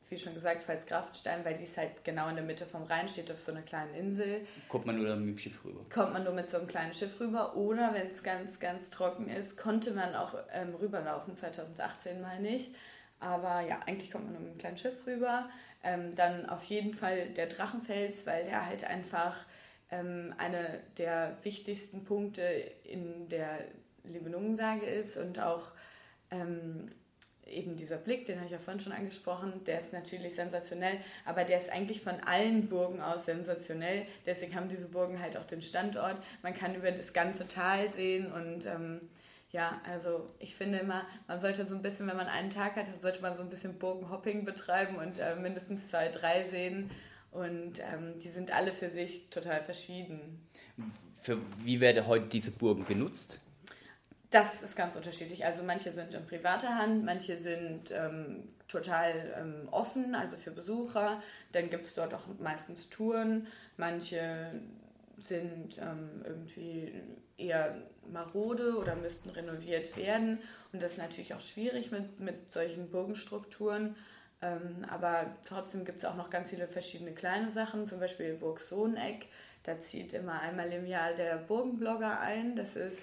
wie 0.09 0.17
schon 0.17 0.33
gesagt, 0.33 0.63
Pfalzgrafenstein, 0.63 1.43
weil 1.43 1.55
die 1.57 1.65
ist 1.65 1.77
halt 1.77 2.03
genau 2.03 2.29
in 2.29 2.35
der 2.35 2.43
Mitte 2.43 2.65
vom 2.65 2.83
Rhein, 2.83 3.07
steht 3.07 3.31
auf 3.31 3.39
so 3.39 3.51
einer 3.51 3.61
kleinen 3.61 3.93
Insel. 3.93 4.47
Kommt 4.69 4.85
man 4.85 4.97
nur 4.97 5.15
mit 5.15 5.27
dem 5.27 5.37
Schiff 5.37 5.63
rüber? 5.65 5.81
Kommt 5.93 6.13
man 6.13 6.23
nur 6.23 6.33
mit 6.33 6.49
so 6.49 6.57
einem 6.57 6.67
kleinen 6.67 6.93
Schiff 6.93 7.19
rüber. 7.19 7.55
Oder 7.55 7.93
wenn 7.93 8.07
es 8.07 8.23
ganz, 8.23 8.59
ganz 8.59 8.89
trocken 8.89 9.29
ist, 9.29 9.57
konnte 9.57 9.91
man 9.91 10.15
auch 10.15 10.35
ähm, 10.53 10.75
rüberlaufen, 10.75 11.35
2018 11.35 12.21
meine 12.21 12.55
ich. 12.55 12.71
Aber 13.19 13.61
ja, 13.61 13.79
eigentlich 13.85 14.11
kommt 14.11 14.25
man 14.25 14.33
nur 14.33 14.41
mit 14.41 14.51
einem 14.51 14.59
kleinen 14.59 14.77
Schiff 14.77 15.05
rüber. 15.05 15.49
Ähm, 15.83 16.15
dann 16.15 16.47
auf 16.47 16.63
jeden 16.65 16.93
Fall 16.93 17.29
der 17.29 17.47
Drachenfels, 17.47 18.25
weil 18.25 18.45
der 18.45 18.65
halt 18.65 18.83
einfach 18.83 19.37
ähm, 19.91 20.33
einer 20.37 20.67
der 20.97 21.37
wichtigsten 21.43 22.03
Punkte 22.03 22.41
in 22.83 23.29
der 23.29 23.59
Liebelungensage 24.03 24.85
ist 24.85 25.17
und 25.17 25.39
auch 25.39 25.71
ähm, 26.31 26.91
eben 27.49 27.75
dieser 27.75 27.97
Blick, 27.97 28.25
den 28.25 28.37
habe 28.37 28.45
ich 28.45 28.51
ja 28.51 28.59
vorhin 28.59 28.81
schon 28.81 28.93
angesprochen, 28.93 29.63
der 29.65 29.81
ist 29.81 29.93
natürlich 29.93 30.35
sensationell, 30.35 30.99
aber 31.25 31.43
der 31.43 31.59
ist 31.59 31.71
eigentlich 31.71 32.01
von 32.01 32.15
allen 32.21 32.67
Burgen 32.67 33.01
aus 33.01 33.25
sensationell. 33.25 34.05
Deswegen 34.25 34.55
haben 34.55 34.69
diese 34.69 34.87
Burgen 34.87 35.21
halt 35.21 35.37
auch 35.37 35.45
den 35.45 35.61
Standort. 35.61 36.17
Man 36.43 36.53
kann 36.53 36.75
über 36.75 36.91
das 36.91 37.13
ganze 37.13 37.47
Tal 37.47 37.91
sehen 37.93 38.31
und 38.31 38.65
ähm, 38.65 39.01
ja, 39.51 39.81
also 39.89 40.29
ich 40.39 40.55
finde 40.55 40.79
immer, 40.79 41.05
man 41.27 41.39
sollte 41.39 41.63
so 41.63 41.75
ein 41.75 41.81
bisschen, 41.81 42.07
wenn 42.07 42.17
man 42.17 42.27
einen 42.27 42.49
Tag 42.49 42.75
hat, 42.75 42.85
sollte 43.01 43.21
man 43.21 43.35
so 43.37 43.43
ein 43.43 43.49
bisschen 43.49 43.79
Burgenhopping 43.79 44.43
betreiben 44.43 44.97
und 44.97 45.19
äh, 45.19 45.35
mindestens 45.35 45.87
zwei, 45.87 46.09
drei 46.09 46.43
sehen. 46.43 46.91
Und 47.31 47.79
ähm, 47.79 48.19
die 48.19 48.29
sind 48.29 48.51
alle 48.51 48.73
für 48.73 48.89
sich 48.89 49.29
total 49.29 49.63
verschieden. 49.63 50.41
Für 51.17 51.37
wie 51.63 51.79
werden 51.79 52.07
heute 52.07 52.27
diese 52.27 52.51
Burgen 52.51 52.85
genutzt? 52.85 53.39
Das 54.29 54.61
ist 54.61 54.75
ganz 54.75 54.95
unterschiedlich. 54.95 55.45
Also 55.45 55.63
manche 55.63 55.91
sind 55.93 56.13
in 56.13 56.25
privater 56.25 56.75
Hand, 56.75 57.05
manche 57.05 57.37
sind 57.37 57.91
ähm, 57.91 58.49
total 58.67 59.33
ähm, 59.39 59.69
offen, 59.71 60.15
also 60.15 60.35
für 60.35 60.51
Besucher. 60.51 61.21
Dann 61.53 61.69
gibt 61.69 61.85
es 61.85 61.95
dort 61.95 62.13
auch 62.13 62.23
meistens 62.39 62.89
Touren. 62.89 63.47
Manche 63.77 64.51
sind 65.17 65.77
ähm, 65.79 66.23
irgendwie 66.25 66.93
eher 67.37 67.75
marode 68.11 68.77
oder 68.77 68.95
müssten 68.95 69.29
renoviert 69.29 69.95
werden. 69.95 70.39
Und 70.73 70.81
das 70.81 70.93
ist 70.93 70.97
natürlich 70.97 71.33
auch 71.33 71.41
schwierig 71.41 71.91
mit, 71.91 72.19
mit 72.19 72.51
solchen 72.51 72.89
Burgenstrukturen. 72.89 73.95
Ähm, 74.41 74.85
aber 74.89 75.37
trotzdem 75.43 75.85
gibt 75.85 75.99
es 75.99 76.05
auch 76.05 76.15
noch 76.15 76.29
ganz 76.29 76.49
viele 76.49 76.67
verschiedene 76.67 77.13
kleine 77.13 77.49
Sachen, 77.49 77.85
zum 77.85 77.99
Beispiel 77.99 78.33
Burg 78.33 78.59
Sohneck. 78.59 79.27
Da 79.63 79.79
zieht 79.79 80.13
immer 80.13 80.39
einmal 80.41 80.71
im 80.71 80.85
Jahr 80.85 81.13
der 81.13 81.37
Burgenblogger 81.37 82.19
ein. 82.19 82.55
Das 82.55 82.75
ist 82.75 82.99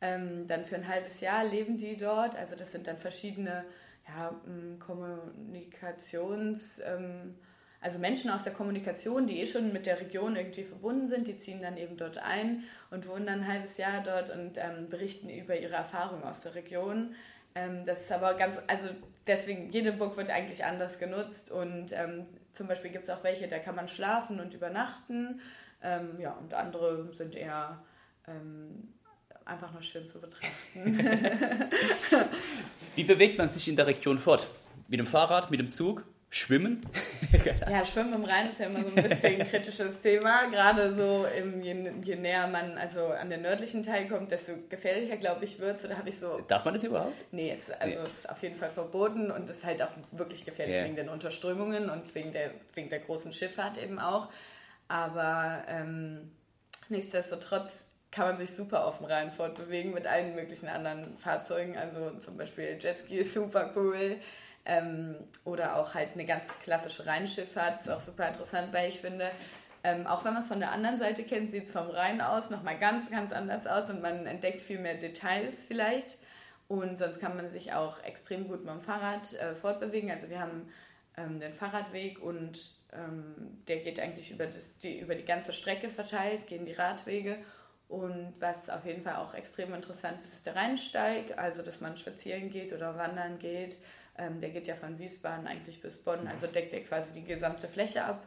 ähm, 0.00 0.46
dann 0.48 0.64
für 0.64 0.76
ein 0.76 0.88
halbes 0.88 1.20
Jahr 1.20 1.44
leben 1.44 1.76
die 1.76 1.96
dort. 1.96 2.36
Also 2.36 2.56
das 2.56 2.72
sind 2.72 2.86
dann 2.86 2.98
verschiedene 2.98 3.64
ja, 4.06 4.34
Kommunikations... 4.78 6.80
Ähm, 6.80 7.34
also 7.82 7.98
Menschen 7.98 8.30
aus 8.30 8.44
der 8.44 8.52
Kommunikation, 8.52 9.26
die 9.26 9.40
eh 9.40 9.46
schon 9.46 9.72
mit 9.72 9.86
der 9.86 9.98
Region 9.98 10.36
irgendwie 10.36 10.64
verbunden 10.64 11.08
sind, 11.08 11.26
die 11.26 11.38
ziehen 11.38 11.62
dann 11.62 11.78
eben 11.78 11.96
dort 11.96 12.18
ein 12.18 12.64
und 12.90 13.08
wohnen 13.08 13.26
dann 13.26 13.40
ein 13.40 13.48
halbes 13.48 13.78
Jahr 13.78 14.02
dort 14.02 14.28
und 14.28 14.58
ähm, 14.58 14.90
berichten 14.90 15.30
über 15.30 15.56
ihre 15.56 15.74
Erfahrungen 15.74 16.22
aus 16.22 16.42
der 16.42 16.54
Region. 16.54 17.14
Ähm, 17.54 17.86
das 17.86 18.02
ist 18.02 18.12
aber 18.12 18.34
ganz, 18.34 18.58
also 18.66 18.86
deswegen, 19.26 19.70
jede 19.70 19.92
Burg 19.92 20.18
wird 20.18 20.28
eigentlich 20.28 20.64
anders 20.64 20.98
genutzt 20.98 21.50
und 21.50 21.92
ähm, 21.92 22.26
zum 22.52 22.68
Beispiel 22.68 22.90
gibt 22.90 23.04
es 23.04 23.10
auch 23.10 23.24
welche, 23.24 23.48
da 23.48 23.58
kann 23.58 23.76
man 23.76 23.88
schlafen 23.88 24.40
und 24.40 24.52
übernachten. 24.52 25.40
Ähm, 25.82 26.20
ja, 26.20 26.32
und 26.32 26.52
andere 26.52 27.10
sind 27.14 27.34
eher 27.34 27.82
ähm, 28.28 28.92
einfach 29.44 29.72
nur 29.72 29.82
schön 29.82 30.06
zu 30.06 30.20
betrachten. 30.20 30.50
Wie 32.94 33.04
bewegt 33.04 33.38
man 33.38 33.50
sich 33.50 33.68
in 33.68 33.76
der 33.76 33.86
Region 33.86 34.18
fort? 34.18 34.46
Mit 34.88 35.00
dem 35.00 35.06
Fahrrad, 35.06 35.50
mit 35.50 35.60
dem 35.60 35.70
Zug? 35.70 36.04
Schwimmen? 36.32 36.80
ja, 37.68 37.84
Schwimmen 37.84 38.14
im 38.14 38.24
Rhein 38.24 38.46
ist 38.46 38.60
ja 38.60 38.66
immer 38.66 38.84
so 38.84 38.94
ein 38.94 39.08
bisschen 39.08 39.40
ein 39.40 39.48
kritisches 39.48 40.00
Thema. 40.00 40.48
Gerade 40.48 40.94
so, 40.94 41.26
im, 41.26 41.60
je, 41.60 41.92
je, 42.04 42.14
näher 42.14 42.46
man 42.46 42.78
also 42.78 43.06
an 43.06 43.30
den 43.30 43.42
nördlichen 43.42 43.82
Teil 43.82 44.06
kommt, 44.06 44.30
desto 44.30 44.52
gefährlicher, 44.68 45.16
glaube 45.16 45.44
ich, 45.44 45.58
wird 45.58 45.82
es. 45.82 45.90
Habe 45.90 46.08
ich 46.08 46.20
so. 46.20 46.38
Darf 46.46 46.64
man 46.64 46.74
das 46.74 46.84
überhaupt? 46.84 47.14
Nee, 47.32 47.50
es, 47.50 47.68
also 47.72 47.98
nee. 47.98 48.04
ist 48.04 48.30
auf 48.30 48.40
jeden 48.44 48.54
Fall 48.54 48.70
verboten 48.70 49.32
und 49.32 49.50
ist 49.50 49.64
halt 49.64 49.82
auch 49.82 49.90
wirklich 50.12 50.44
gefährlich 50.44 50.76
yeah. 50.76 50.84
wegen 50.84 50.94
den 50.94 51.08
Unterströmungen 51.08 51.90
und 51.90 52.14
wegen 52.14 52.30
der, 52.30 52.52
wegen 52.74 52.90
der 52.90 53.00
großen 53.00 53.32
Schifffahrt 53.32 53.82
eben 53.82 53.98
auch. 53.98 54.28
Aber 54.86 55.64
ähm, 55.66 56.30
nichtsdestotrotz 56.88 57.72
kann 58.10 58.28
man 58.28 58.38
sich 58.38 58.52
super 58.52 58.84
auf 58.84 58.98
dem 58.98 59.06
Rhein 59.06 59.30
fortbewegen 59.30 59.92
mit 59.94 60.06
allen 60.06 60.34
möglichen 60.34 60.68
anderen 60.68 61.16
Fahrzeugen. 61.18 61.76
Also 61.76 62.10
zum 62.18 62.36
Beispiel 62.36 62.78
Jetski 62.80 63.18
ist 63.18 63.34
super 63.34 63.72
cool. 63.76 64.16
Ähm, 64.66 65.16
oder 65.44 65.76
auch 65.76 65.94
halt 65.94 66.10
eine 66.14 66.26
ganz 66.26 66.44
klassische 66.62 67.06
Rheinschifffahrt 67.06 67.76
ist 67.76 67.88
auch 67.88 68.00
super 68.00 68.28
interessant, 68.28 68.72
weil 68.72 68.90
ich 68.90 69.00
finde, 69.00 69.30
ähm, 69.82 70.06
auch 70.06 70.24
wenn 70.24 70.34
man 70.34 70.42
es 70.42 70.48
von 70.48 70.60
der 70.60 70.72
anderen 70.72 70.98
Seite 70.98 71.22
kennt, 71.22 71.50
sieht 71.50 71.64
es 71.64 71.72
vom 71.72 71.88
Rhein 71.88 72.20
aus 72.20 72.50
nochmal 72.50 72.78
ganz, 72.78 73.10
ganz 73.10 73.32
anders 73.32 73.66
aus 73.66 73.88
und 73.88 74.02
man 74.02 74.26
entdeckt 74.26 74.60
viel 74.60 74.78
mehr 74.78 74.94
Details 74.94 75.64
vielleicht. 75.64 76.18
Und 76.68 76.98
sonst 76.98 77.20
kann 77.20 77.36
man 77.36 77.48
sich 77.48 77.72
auch 77.72 78.02
extrem 78.04 78.46
gut 78.46 78.64
mit 78.64 78.72
dem 78.72 78.80
Fahrrad 78.80 79.32
äh, 79.34 79.54
fortbewegen. 79.54 80.10
Also 80.10 80.28
wir 80.28 80.40
haben 80.40 80.68
ähm, 81.16 81.40
den 81.40 81.54
Fahrradweg 81.54 82.22
und 82.22 82.60
ähm, 82.92 83.62
der 83.66 83.78
geht 83.78 83.98
eigentlich 83.98 84.30
über, 84.30 84.46
das, 84.46 84.76
die, 84.78 85.00
über 85.00 85.14
die 85.14 85.24
ganze 85.24 85.52
Strecke 85.52 85.88
verteilt, 85.88 86.46
gehen 86.46 86.66
die 86.66 86.72
Radwege. 86.72 87.38
Und 87.90 88.34
was 88.38 88.70
auf 88.70 88.86
jeden 88.86 89.02
Fall 89.02 89.16
auch 89.16 89.34
extrem 89.34 89.74
interessant 89.74 90.22
ist, 90.22 90.32
ist 90.32 90.46
der 90.46 90.54
Rheinsteig, 90.54 91.36
also 91.36 91.62
dass 91.62 91.80
man 91.80 91.96
spazieren 91.96 92.48
geht 92.48 92.72
oder 92.72 92.96
wandern 92.96 93.40
geht. 93.40 93.76
Ähm, 94.16 94.40
der 94.40 94.50
geht 94.50 94.68
ja 94.68 94.76
von 94.76 94.96
Wiesbaden 95.00 95.48
eigentlich 95.48 95.82
bis 95.82 95.96
Bonn, 95.96 96.28
also 96.28 96.46
deckt 96.46 96.72
er 96.72 96.84
quasi 96.84 97.12
die 97.12 97.24
gesamte 97.24 97.66
Fläche 97.66 98.04
ab. 98.04 98.24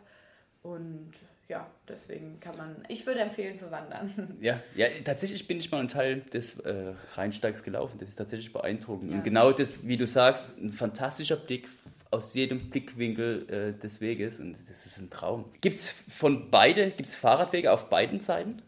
Und 0.64 1.12
ja, 1.48 1.66
deswegen 1.88 2.42
kann 2.42 2.58
man, 2.58 2.84
ich 2.90 3.06
würde 3.06 3.22
empfehlen 3.22 3.58
zu 3.58 3.72
wandern. 3.72 4.38
Ja, 4.42 4.62
ja 4.76 4.88
tatsächlich 5.06 5.48
bin 5.48 5.60
ich 5.60 5.72
mal 5.72 5.80
ein 5.80 5.88
Teil 5.88 6.20
des 6.34 6.60
äh, 6.60 6.94
Rheinsteigs 7.16 7.64
gelaufen. 7.64 7.98
Das 8.00 8.10
ist 8.10 8.16
tatsächlich 8.16 8.52
beeindruckend. 8.52 9.12
Ja. 9.12 9.18
Und 9.18 9.24
genau 9.24 9.54
das, 9.54 9.88
wie 9.88 9.96
du 9.96 10.06
sagst, 10.06 10.58
ein 10.58 10.74
fantastischer 10.74 11.38
Blick 11.38 11.70
aus 12.12 12.34
jedem 12.34 12.70
Blickwinkel 12.70 13.50
äh, 13.78 13.82
des 13.82 14.02
Weges. 14.02 14.42
Und 14.42 14.58
das 14.68 14.86
ist 14.86 14.98
ein 14.98 15.10
Traum. 15.10 15.46
Gibt 15.62 15.78
es 15.80 15.90
von 15.90 16.52
beide, 16.52 16.92
gibt 16.92 17.08
es 17.08 17.16
Fahrradwege 17.16 17.72
auf 17.72 17.88
beiden 17.88 18.20
Seiten? 18.20 18.62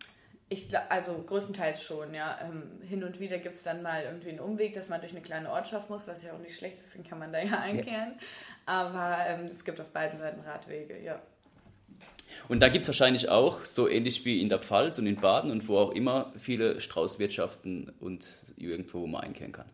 Ich 0.48 0.68
also 0.90 1.24
größtenteils 1.26 1.82
schon, 1.82 2.14
ja. 2.14 2.40
Ähm, 2.44 2.80
hin 2.88 3.04
und 3.04 3.20
wieder 3.20 3.40
gibt 3.40 3.56
es 3.56 3.64
dann 3.64 3.82
mal 3.82 4.04
irgendwie 4.04 4.30
einen 4.30 4.40
Umweg, 4.40 4.76
dass 4.76 4.90
man 4.90 5.02
durch 5.02 5.12
eine 5.12 5.22
kleine 5.22 5.50
Ortschaft 5.52 5.90
muss, 5.90 6.08
was 6.08 6.22
ja 6.22 6.34
auch 6.34 6.40
nicht 6.40 6.58
schlecht 6.58 6.78
ist, 6.78 6.96
dann 6.96 7.04
kann 7.04 7.18
man 7.18 7.34
da 7.34 7.40
ja 7.40 7.60
einkehren. 7.60 8.14
Ja. 8.16 8.26
Aber 8.68 9.18
ähm, 9.28 9.46
es 9.46 9.66
gibt 9.66 9.82
auf 9.82 9.90
beiden 9.90 10.18
Seiten 10.20 10.42
Radwege, 10.42 11.02
ja. 11.02 11.20
Und 12.48 12.60
da 12.60 12.70
gibt 12.70 12.84
es 12.84 12.88
wahrscheinlich 12.88 13.30
auch, 13.30 13.66
so 13.66 13.88
ähnlich 13.88 14.26
wie 14.26 14.42
in 14.42 14.50
der 14.50 14.60
Pfalz 14.60 15.00
und 15.00 15.08
in 15.08 15.16
Baden 15.16 15.50
und 15.50 15.68
wo 15.68 15.78
auch 15.78 15.92
immer, 15.92 16.34
viele 16.38 16.80
Straußwirtschaften 16.80 17.94
und 18.00 18.28
irgendwo, 18.58 19.02
wo 19.02 19.08
man 19.08 19.24
einkehren 19.24 19.52
kann. 19.52 19.70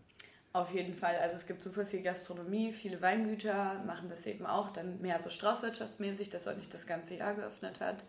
Auf 0.54 0.74
jeden 0.74 0.94
Fall. 0.94 1.18
Also 1.18 1.38
es 1.38 1.48
gibt 1.48 1.62
super 1.62 1.86
viel 1.86 2.02
Gastronomie, 2.02 2.74
viele 2.74 3.02
Weingüter 3.02 3.82
machen 3.86 4.10
das 4.10 4.26
eben 4.28 4.46
auch, 4.46 4.72
dann 4.72 5.02
mehr 5.02 5.20
so 5.20 5.30
straußwirtschaftsmäßig, 5.30 6.30
dass 6.30 6.48
auch 6.48 6.56
nicht 6.56 6.74
das 6.74 6.86
ganze 6.86 7.16
Jahr 7.16 7.36
geöffnet 7.36 7.80
hat. 7.80 8.04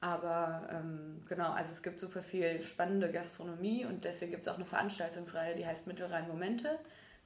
Aber 0.00 0.68
ähm, 0.72 1.22
genau, 1.28 1.52
also 1.52 1.74
es 1.74 1.82
gibt 1.82 1.98
super 1.98 2.22
viel 2.22 2.62
spannende 2.62 3.12
Gastronomie 3.12 3.84
und 3.84 4.04
deswegen 4.04 4.30
gibt 4.30 4.46
es 4.46 4.48
auch 4.48 4.56
eine 4.56 4.64
Veranstaltungsreihe, 4.64 5.54
die 5.54 5.66
heißt 5.66 5.86
Mittelrhein 5.86 6.26
Momente. 6.26 6.78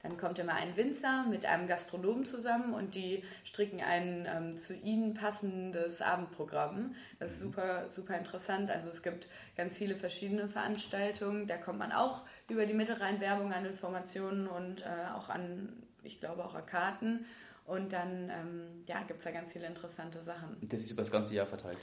Dann 0.02 0.18
kommt 0.18 0.38
immer 0.38 0.52
ein 0.52 0.76
Winzer 0.76 1.24
mit 1.30 1.46
einem 1.46 1.66
Gastronomen 1.66 2.26
zusammen 2.26 2.74
und 2.74 2.94
die 2.94 3.24
stricken 3.42 3.80
ein 3.80 4.28
ähm, 4.28 4.58
zu 4.58 4.74
ihnen 4.74 5.14
passendes 5.14 6.02
Abendprogramm. 6.02 6.94
Das 7.18 7.32
ist 7.32 7.40
super, 7.40 7.88
super 7.88 8.18
interessant. 8.18 8.70
Also 8.70 8.90
es 8.90 9.02
gibt 9.02 9.28
ganz 9.56 9.78
viele 9.78 9.96
verschiedene 9.96 10.46
Veranstaltungen. 10.46 11.46
Da 11.46 11.56
kommt 11.56 11.78
man 11.78 11.90
auch 11.90 12.26
über 12.50 12.66
die 12.66 12.74
Mittelrhein-Werbung 12.74 13.54
an 13.54 13.64
Informationen 13.64 14.46
und 14.46 14.82
äh, 14.82 15.14
auch 15.14 15.30
an, 15.30 15.72
ich 16.02 16.20
glaube, 16.20 16.44
auch 16.44 16.54
an 16.54 16.66
Karten. 16.66 17.24
Und 17.64 17.94
dann 17.94 18.28
ähm, 18.28 18.84
ja, 18.86 19.02
gibt 19.04 19.20
es 19.20 19.24
da 19.24 19.30
ganz 19.30 19.52
viele 19.52 19.66
interessante 19.66 20.22
Sachen. 20.22 20.58
Das 20.60 20.82
ist 20.82 20.90
über 20.90 21.00
das 21.00 21.10
ganze 21.10 21.34
Jahr 21.34 21.46
verteilt? 21.46 21.78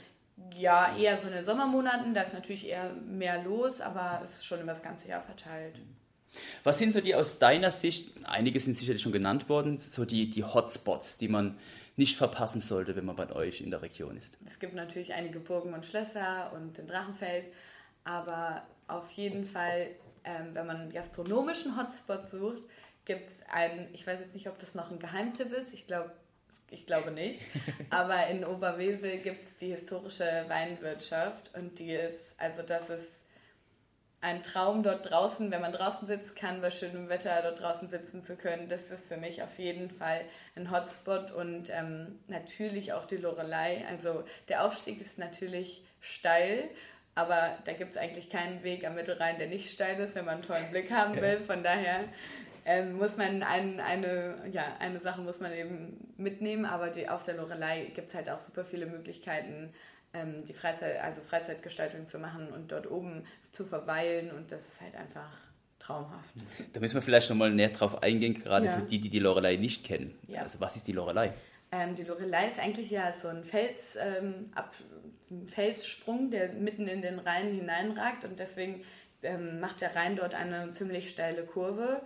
Ja, 0.54 0.96
eher 0.96 1.16
so 1.16 1.28
in 1.28 1.34
den 1.34 1.44
Sommermonaten, 1.44 2.14
da 2.14 2.22
ist 2.22 2.34
natürlich 2.34 2.66
eher 2.66 2.92
mehr 2.94 3.42
los, 3.42 3.80
aber 3.80 4.20
es 4.22 4.36
ist 4.36 4.46
schon 4.46 4.60
über 4.60 4.72
das 4.72 4.82
ganze 4.82 5.08
Jahr 5.08 5.22
verteilt. 5.22 5.80
Was 6.64 6.78
sind 6.78 6.92
so 6.92 7.00
die 7.00 7.14
aus 7.14 7.38
deiner 7.38 7.70
Sicht, 7.70 8.14
einige 8.24 8.58
sind 8.58 8.74
sicherlich 8.74 9.02
schon 9.02 9.12
genannt 9.12 9.48
worden, 9.48 9.78
so 9.78 10.04
die, 10.04 10.30
die 10.30 10.44
Hotspots, 10.44 11.18
die 11.18 11.28
man 11.28 11.58
nicht 11.96 12.16
verpassen 12.16 12.60
sollte, 12.60 12.96
wenn 12.96 13.04
man 13.04 13.16
bei 13.16 13.30
euch 13.32 13.60
in 13.60 13.70
der 13.70 13.82
Region 13.82 14.16
ist? 14.16 14.36
Es 14.46 14.58
gibt 14.58 14.74
natürlich 14.74 15.12
einige 15.12 15.40
Burgen 15.40 15.74
und 15.74 15.84
Schlösser 15.84 16.52
und 16.54 16.78
den 16.78 16.86
Drachenfels, 16.86 17.46
aber 18.04 18.62
auf 18.88 19.10
jeden 19.10 19.44
Fall, 19.44 19.88
ähm, 20.24 20.54
wenn 20.54 20.66
man 20.66 20.76
einen 20.76 20.92
gastronomischen 20.92 21.76
Hotspot 21.76 22.30
sucht, 22.30 22.62
gibt 23.04 23.26
es 23.26 23.32
einen, 23.50 23.92
ich 23.92 24.06
weiß 24.06 24.20
jetzt 24.20 24.34
nicht, 24.34 24.48
ob 24.48 24.58
das 24.58 24.74
noch 24.74 24.90
ein 24.90 24.98
Geheimtipp 24.98 25.52
ist, 25.52 25.74
ich 25.74 25.86
glaube, 25.86 26.12
ich 26.72 26.86
glaube 26.86 27.10
nicht. 27.10 27.42
Aber 27.90 28.26
in 28.28 28.44
Oberwesel 28.44 29.18
gibt 29.18 29.46
es 29.46 29.56
die 29.58 29.72
historische 29.72 30.44
Weinwirtschaft 30.48 31.54
und 31.54 31.78
die 31.78 31.92
ist, 31.92 32.34
also 32.40 32.62
das 32.62 32.90
ist 32.90 33.22
ein 34.22 34.42
Traum 34.44 34.84
dort 34.84 35.10
draußen, 35.10 35.50
wenn 35.50 35.60
man 35.60 35.72
draußen 35.72 36.06
sitzen 36.06 36.36
kann, 36.36 36.60
bei 36.60 36.70
schönem 36.70 37.08
Wetter 37.08 37.42
dort 37.42 37.60
draußen 37.60 37.88
sitzen 37.88 38.22
zu 38.22 38.36
können. 38.36 38.68
Das 38.68 38.90
ist 38.92 39.08
für 39.08 39.16
mich 39.16 39.42
auf 39.42 39.58
jeden 39.58 39.90
Fall 39.90 40.24
ein 40.54 40.70
Hotspot 40.70 41.32
und 41.32 41.70
ähm, 41.70 42.20
natürlich 42.28 42.92
auch 42.92 43.06
die 43.06 43.16
Lorelei. 43.16 43.84
Also 43.88 44.22
der 44.48 44.64
Aufstieg 44.64 45.00
ist 45.00 45.18
natürlich 45.18 45.84
steil, 46.00 46.70
aber 47.16 47.58
da 47.64 47.72
gibt 47.72 47.90
es 47.90 47.96
eigentlich 47.96 48.30
keinen 48.30 48.62
Weg 48.62 48.86
am 48.86 48.94
Mittelrhein, 48.94 49.38
der 49.38 49.48
nicht 49.48 49.72
steil 49.72 49.98
ist, 49.98 50.14
wenn 50.14 50.24
man 50.24 50.36
einen 50.36 50.46
tollen 50.46 50.70
Blick 50.70 50.92
haben 50.92 51.20
will. 51.20 51.40
Von 51.40 51.64
daher 51.64 52.04
ähm, 52.64 52.96
muss 52.96 53.16
man 53.16 53.42
ein, 53.42 53.80
eine, 53.80 54.36
ja, 54.50 54.76
eine 54.78 54.98
Sache 54.98 55.20
muss 55.20 55.40
man 55.40 55.52
eben 55.52 56.12
mitnehmen, 56.16 56.64
aber 56.64 56.88
die, 56.90 57.08
auf 57.08 57.22
der 57.22 57.34
Lorelei 57.34 57.86
gibt 57.94 58.08
es 58.08 58.14
halt 58.14 58.30
auch 58.30 58.38
super 58.38 58.64
viele 58.64 58.86
Möglichkeiten, 58.86 59.72
ähm, 60.14 60.44
die 60.46 60.52
Freizeit, 60.52 61.00
also 61.02 61.20
Freizeitgestaltung 61.22 62.06
zu 62.06 62.18
machen 62.18 62.48
und 62.48 62.70
dort 62.70 62.90
oben 62.90 63.24
zu 63.50 63.64
verweilen 63.64 64.30
und 64.30 64.52
das 64.52 64.66
ist 64.66 64.80
halt 64.80 64.94
einfach 64.94 65.30
traumhaft. 65.78 66.34
Da 66.72 66.80
müssen 66.80 66.94
wir 66.94 67.02
vielleicht 67.02 67.28
nochmal 67.30 67.50
näher 67.50 67.70
drauf 67.70 68.02
eingehen, 68.02 68.34
gerade 68.34 68.66
ja. 68.66 68.78
für 68.78 68.82
die, 68.82 69.00
die 69.00 69.08
die 69.08 69.18
Lorelei 69.18 69.56
nicht 69.56 69.84
kennen. 69.84 70.16
Ja. 70.28 70.42
Also 70.42 70.60
was 70.60 70.76
ist 70.76 70.86
die 70.86 70.92
Lorelei? 70.92 71.32
Ähm, 71.72 71.96
die 71.96 72.04
Lorelei 72.04 72.46
ist 72.46 72.60
eigentlich 72.60 72.90
ja 72.90 73.12
so 73.12 73.28
ein, 73.28 73.44
Fels, 73.44 73.96
ähm, 73.96 74.50
ab, 74.54 74.74
ein 75.30 75.46
Felssprung, 75.46 76.30
der 76.30 76.52
mitten 76.52 76.86
in 76.86 77.02
den 77.02 77.18
Rhein 77.18 77.52
hineinragt 77.52 78.24
und 78.24 78.38
deswegen 78.38 78.84
ähm, 79.22 79.60
macht 79.60 79.80
der 79.80 79.94
Rhein 79.96 80.16
dort 80.16 80.34
eine 80.34 80.72
ziemlich 80.72 81.08
steile 81.08 81.44
Kurve. 81.44 82.02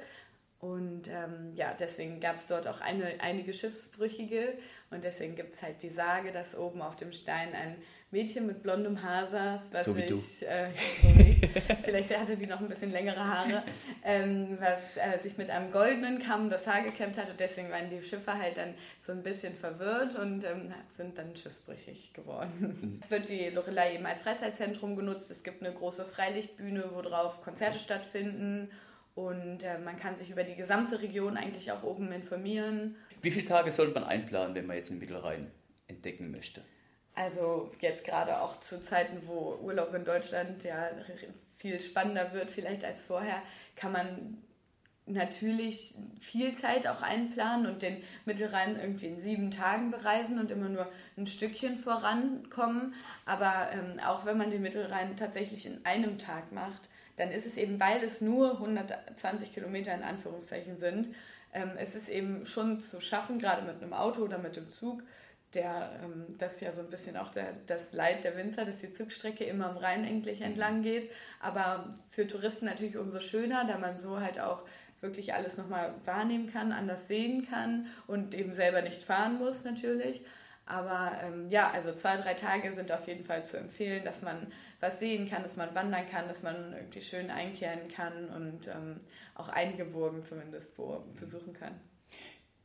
Und 0.66 1.08
ähm, 1.08 1.52
ja, 1.54 1.74
deswegen 1.78 2.18
gab 2.18 2.36
es 2.36 2.48
dort 2.48 2.66
auch 2.66 2.80
eine, 2.80 3.20
einige 3.20 3.54
Schiffsbrüchige 3.54 4.54
und 4.90 5.04
deswegen 5.04 5.36
gibt 5.36 5.54
es 5.54 5.62
halt 5.62 5.80
die 5.80 5.90
Sage, 5.90 6.32
dass 6.32 6.56
oben 6.56 6.82
auf 6.82 6.96
dem 6.96 7.12
Stein 7.12 7.54
ein 7.54 7.76
Mädchen 8.10 8.48
mit 8.48 8.64
blondem 8.64 9.00
Haar 9.00 9.28
saß, 9.28 9.60
was 9.70 9.84
so 9.84 9.96
wie 9.96 10.02
ich, 10.02 10.08
du. 10.08 10.16
Äh, 10.44 10.70
so 11.02 11.74
vielleicht 11.84 12.18
hatte 12.18 12.36
die 12.36 12.46
noch 12.46 12.60
ein 12.60 12.68
bisschen 12.68 12.90
längere 12.90 13.24
Haare, 13.24 13.62
ähm, 14.04 14.58
was 14.60 14.96
äh, 14.96 15.20
sich 15.20 15.38
mit 15.38 15.50
einem 15.50 15.70
goldenen 15.70 16.20
Kamm 16.20 16.50
das 16.50 16.66
Haar 16.66 16.82
gekämmt 16.82 17.16
hatte. 17.16 17.34
Deswegen 17.38 17.70
waren 17.70 17.88
die 17.88 18.02
Schiffe 18.02 18.34
halt 18.34 18.56
dann 18.56 18.74
so 19.00 19.12
ein 19.12 19.22
bisschen 19.22 19.54
verwirrt 19.54 20.16
und 20.16 20.42
ähm, 20.42 20.74
sind 20.88 21.16
dann 21.16 21.36
schiffsbrüchig 21.36 22.12
geworden. 22.12 22.78
Mhm. 22.80 23.00
Es 23.04 23.10
wird 23.10 23.28
die 23.28 23.50
Lorelei 23.50 23.94
eben 23.94 24.06
als 24.06 24.22
Freizeitzentrum 24.22 24.96
genutzt. 24.96 25.30
Es 25.30 25.44
gibt 25.44 25.62
eine 25.62 25.72
große 25.72 26.06
Freilichtbühne, 26.06 26.90
wo 26.92 27.02
drauf 27.02 27.42
Konzerte 27.42 27.78
stattfinden. 27.78 28.70
Und 29.16 29.64
äh, 29.64 29.78
man 29.78 29.98
kann 29.98 30.16
sich 30.16 30.30
über 30.30 30.44
die 30.44 30.54
gesamte 30.54 31.00
Region 31.00 31.38
eigentlich 31.38 31.72
auch 31.72 31.82
oben 31.82 32.12
informieren. 32.12 32.96
Wie 33.22 33.30
viele 33.30 33.46
Tage 33.46 33.72
sollte 33.72 33.98
man 33.98 34.04
einplanen, 34.04 34.54
wenn 34.54 34.66
man 34.66 34.76
jetzt 34.76 34.90
den 34.90 34.98
Mittelrhein 34.98 35.50
entdecken 35.88 36.30
möchte? 36.30 36.62
Also 37.14 37.70
jetzt 37.80 38.04
gerade 38.04 38.38
auch 38.38 38.60
zu 38.60 38.80
Zeiten, 38.82 39.26
wo 39.26 39.58
Urlaub 39.62 39.94
in 39.94 40.04
Deutschland 40.04 40.62
ja 40.64 40.90
viel 41.56 41.80
spannender 41.80 42.34
wird 42.34 42.50
vielleicht 42.50 42.84
als 42.84 43.00
vorher, 43.00 43.42
kann 43.74 43.92
man 43.92 44.36
natürlich 45.06 45.94
viel 46.20 46.54
Zeit 46.54 46.86
auch 46.86 47.00
einplanen 47.00 47.66
und 47.66 47.80
den 47.80 48.02
Mittelrhein 48.26 48.78
irgendwie 48.78 49.06
in 49.06 49.20
sieben 49.20 49.50
Tagen 49.50 49.90
bereisen 49.90 50.38
und 50.38 50.50
immer 50.50 50.68
nur 50.68 50.92
ein 51.16 51.26
Stückchen 51.26 51.78
vorankommen. 51.78 52.92
Aber 53.24 53.70
ähm, 53.72 53.98
auch 54.04 54.26
wenn 54.26 54.36
man 54.36 54.50
den 54.50 54.60
Mittelrhein 54.60 55.16
tatsächlich 55.16 55.64
in 55.64 55.86
einem 55.86 56.18
Tag 56.18 56.52
macht, 56.52 56.90
dann 57.16 57.30
ist 57.30 57.46
es 57.46 57.56
eben, 57.56 57.80
weil 57.80 58.02
es 58.02 58.20
nur 58.20 58.52
120 58.52 59.52
Kilometer 59.52 59.94
in 59.94 60.02
Anführungszeichen 60.02 60.78
sind, 60.78 61.14
ähm, 61.52 61.72
es 61.78 61.94
ist 61.94 62.08
eben 62.08 62.44
schon 62.44 62.80
zu 62.80 63.00
schaffen, 63.00 63.38
gerade 63.38 63.62
mit 63.62 63.82
einem 63.82 63.92
Auto 63.92 64.22
oder 64.22 64.38
mit 64.38 64.56
dem 64.56 64.68
Zug, 64.70 65.02
der, 65.54 65.98
ähm, 66.04 66.36
das 66.38 66.54
ist 66.54 66.60
ja 66.60 66.72
so 66.72 66.82
ein 66.82 66.90
bisschen 66.90 67.16
auch 67.16 67.30
der, 67.30 67.54
das 67.66 67.92
Leid 67.92 68.24
der 68.24 68.36
Winzer, 68.36 68.64
dass 68.64 68.78
die 68.78 68.92
Zugstrecke 68.92 69.44
immer 69.44 69.70
am 69.70 69.76
Rhein 69.76 70.04
endlich 70.04 70.42
entlang 70.42 70.82
geht. 70.82 71.10
Aber 71.40 71.96
für 72.10 72.26
Touristen 72.26 72.66
natürlich 72.66 72.96
umso 72.96 73.20
schöner, 73.20 73.64
da 73.64 73.78
man 73.78 73.96
so 73.96 74.20
halt 74.20 74.38
auch 74.38 74.62
wirklich 75.00 75.34
alles 75.34 75.56
nochmal 75.56 75.94
wahrnehmen 76.04 76.50
kann, 76.52 76.72
anders 76.72 77.08
sehen 77.08 77.46
kann 77.48 77.86
und 78.06 78.34
eben 78.34 78.54
selber 78.54 78.82
nicht 78.82 79.02
fahren 79.02 79.38
muss 79.38 79.64
natürlich. 79.64 80.22
Aber 80.66 81.12
ähm, 81.22 81.48
ja, 81.48 81.70
also 81.70 81.94
zwei, 81.94 82.16
drei 82.16 82.34
Tage 82.34 82.72
sind 82.72 82.90
auf 82.90 83.06
jeden 83.06 83.24
Fall 83.24 83.46
zu 83.46 83.56
empfehlen, 83.56 84.04
dass 84.04 84.22
man 84.22 84.52
was 84.80 84.98
sehen 84.98 85.28
kann, 85.28 85.42
dass 85.42 85.56
man 85.56 85.74
wandern 85.74 86.08
kann, 86.10 86.28
dass 86.28 86.42
man 86.42 86.72
irgendwie 86.74 87.00
schön 87.00 87.30
einkehren 87.30 87.88
kann 87.88 88.28
und 88.28 88.66
ähm, 88.68 89.00
auch 89.34 89.48
einige 89.48 89.84
Burgen 89.84 90.24
zumindest 90.24 90.72
besuchen 91.18 91.54
kann. 91.54 91.80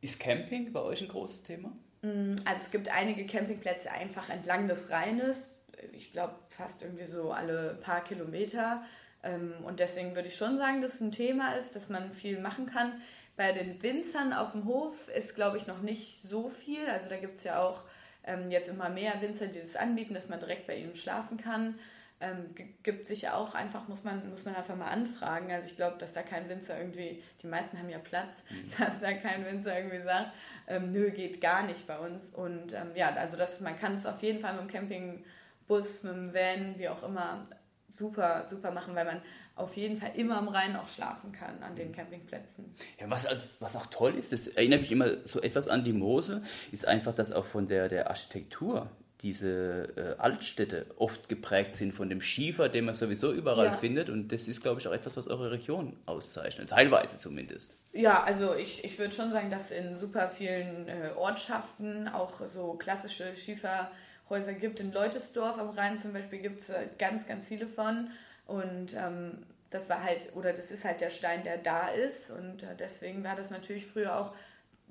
Ist 0.02 0.20
Camping 0.20 0.74
bei 0.74 0.82
euch 0.82 1.02
ein 1.02 1.08
großes 1.08 1.44
Thema? 1.44 1.72
Mm, 2.02 2.36
also 2.44 2.64
es 2.64 2.72
gibt 2.72 2.90
einige 2.90 3.26
Campingplätze 3.26 3.92
einfach 3.92 4.30
entlang 4.30 4.68
des 4.68 4.90
Rheines. 4.90 5.56
Ich 5.94 6.12
glaube 6.12 6.36
fast 6.50 6.82
irgendwie 6.82 7.06
so 7.06 7.32
alle 7.32 7.76
paar 7.82 8.04
Kilometer. 8.04 8.84
Ähm, 9.24 9.54
und 9.64 9.80
deswegen 9.80 10.16
würde 10.16 10.28
ich 10.28 10.36
schon 10.36 10.58
sagen, 10.58 10.82
dass 10.82 10.96
es 10.96 11.02
ein 11.02 11.12
Thema 11.12 11.54
ist, 11.54 11.76
dass 11.76 11.90
man 11.90 12.14
viel 12.14 12.40
machen 12.40 12.66
kann. 12.66 13.02
Bei 13.38 13.54
den 13.54 13.82
Winzern 13.82 14.34
auf 14.34 14.52
dem 14.52 14.66
Hof 14.66 15.08
ist, 15.08 15.36
glaube 15.36 15.58
ich, 15.58 15.68
noch 15.68 15.82
nicht 15.82 16.22
so 16.22 16.50
viel. 16.50 16.86
Also 16.88 17.10
da 17.10 17.18
gibt 17.18 17.38
es 17.38 17.44
ja 17.44 17.62
auch 17.62 17.84
ähm, 18.24 18.52
jetzt 18.52 18.68
immer 18.68 18.90
mehr 18.90 19.22
Winzer, 19.22 19.48
die 19.48 19.60
das 19.60 19.76
anbieten, 19.76 20.14
dass 20.14 20.28
man 20.28 20.40
direkt 20.40 20.68
bei 20.68 20.76
ihnen 20.76 20.96
schlafen 20.96 21.38
kann 21.38 21.76
ähm, 22.22 22.56
gibt 22.84 23.06
sich 23.06 23.30
auch 23.30 23.54
einfach, 23.54 23.88
muss 23.88 24.04
man, 24.04 24.30
muss 24.30 24.46
man 24.46 24.56
einfach 24.56 24.76
mal 24.76 24.88
anfragen. 24.88 25.52
Also 25.52 25.68
ich 25.68 25.76
glaube, 25.76 25.98
dass 25.98 26.14
da 26.14 26.22
kein 26.22 26.48
Winzer 26.50 26.78
irgendwie, 26.78 27.24
die 27.42 27.48
meisten 27.48 27.78
haben 27.78 27.90
ja 27.90 28.00
Platz, 28.00 28.44
mhm. 28.50 28.72
dass 28.78 29.02
da 29.02 29.14
kein 29.14 29.46
Winzer 29.46 29.78
irgendwie 29.78 30.02
sagt, 30.02 30.32
ähm, 30.68 30.92
nö, 30.92 31.12
geht 31.12 31.42
gar 31.42 31.66
nicht 31.66 31.88
bei 31.88 31.98
uns. 32.00 32.30
Und 32.30 32.74
ähm, 32.74 32.92
ja, 32.96 33.14
also 33.14 33.38
das, 33.38 33.60
man 33.60 33.78
kann 33.80 33.96
es 33.96 34.06
auf 34.06 34.22
jeden 34.22 34.40
Fall 34.40 34.54
mit 34.54 34.64
dem 34.64 34.68
Campingbus, 34.70 36.04
mit 36.04 36.14
dem 36.14 36.34
Van, 36.34 36.78
wie 36.78 36.90
auch 36.90 37.04
immer, 37.04 37.48
super, 37.88 38.46
super 38.50 38.72
machen, 38.72 38.96
weil 38.96 39.06
man 39.06 39.22
auf 39.56 39.76
jeden 39.76 39.98
Fall 39.98 40.12
immer 40.16 40.38
am 40.38 40.48
Rhein 40.48 40.76
auch 40.76 40.88
schlafen 40.88 41.32
kann 41.32 41.62
an 41.62 41.76
den 41.76 41.90
mhm. 41.90 41.96
Campingplätzen. 41.96 42.74
Ja, 43.00 43.10
was, 43.10 43.26
als, 43.26 43.62
was 43.62 43.76
auch 43.76 43.88
toll 43.88 44.16
ist, 44.16 44.32
das 44.32 44.48
erinnert 44.48 44.82
mich 44.82 44.92
immer 44.92 45.26
so 45.26 45.42
etwas 45.42 45.68
an 45.68 45.84
die 45.84 45.94
Mose, 45.94 46.44
ist 46.72 46.88
einfach, 46.88 47.14
dass 47.14 47.32
auch 47.32 47.46
von 47.46 47.68
der, 47.68 47.90
der 47.90 48.10
Architektur 48.10 48.90
diese 49.22 49.90
äh, 49.96 50.20
Altstädte 50.20 50.86
oft 50.98 51.30
geprägt 51.30 51.74
sind 51.74 51.94
von 51.94 52.10
dem 52.10 52.22
Schiefer, 52.22 52.70
den 52.70 52.86
man 52.86 52.96
sowieso 52.96 53.32
überall 53.32 53.68
ja. 53.68 53.78
findet. 53.78 54.10
Und 54.10 54.32
das 54.32 54.48
ist, 54.48 54.62
glaube 54.62 54.80
ich, 54.80 54.88
auch 54.88 54.94
etwas, 54.94 55.18
was 55.18 55.28
eure 55.28 55.52
Region 55.52 55.96
auszeichnet, 56.06 56.70
teilweise 56.70 57.18
zumindest. 57.18 57.78
Ja, 57.94 58.24
also 58.24 58.56
ich, 58.56 58.84
ich 58.84 58.98
würde 58.98 59.14
schon 59.14 59.32
sagen, 59.32 59.52
dass 59.52 59.72
in 59.72 59.98
super 59.98 60.30
vielen 60.30 60.88
äh, 60.88 61.12
Ortschaften 61.16 62.08
auch 62.08 62.46
so 62.48 62.74
klassische 62.74 63.36
Schieferhäuser 63.36 64.54
gibt. 64.54 64.80
In 64.80 64.92
Leutesdorf 64.92 65.60
am 65.60 65.70
Rhein 65.70 65.98
zum 65.98 66.14
Beispiel 66.14 66.40
gibt 66.40 66.62
es 66.62 66.70
äh, 66.70 66.88
ganz, 66.98 67.28
ganz 67.28 67.46
viele 67.46 67.68
von. 67.68 68.10
Und 68.48 68.94
ähm, 68.96 69.44
das 69.70 69.90
war 69.90 70.04
halt, 70.04 70.36
oder 70.36 70.52
das 70.52 70.72
ist 70.72 70.84
halt 70.84 71.00
der 71.00 71.12
Stein, 71.12 71.44
der 71.44 71.58
da 71.58 71.90
ist. 71.90 72.32
Und 72.32 72.64
äh, 72.64 72.76
deswegen 72.78 73.24
war 73.24 73.36
das 73.36 73.52
natürlich 73.52 73.86
früher 73.86 74.18
auch 74.18 74.34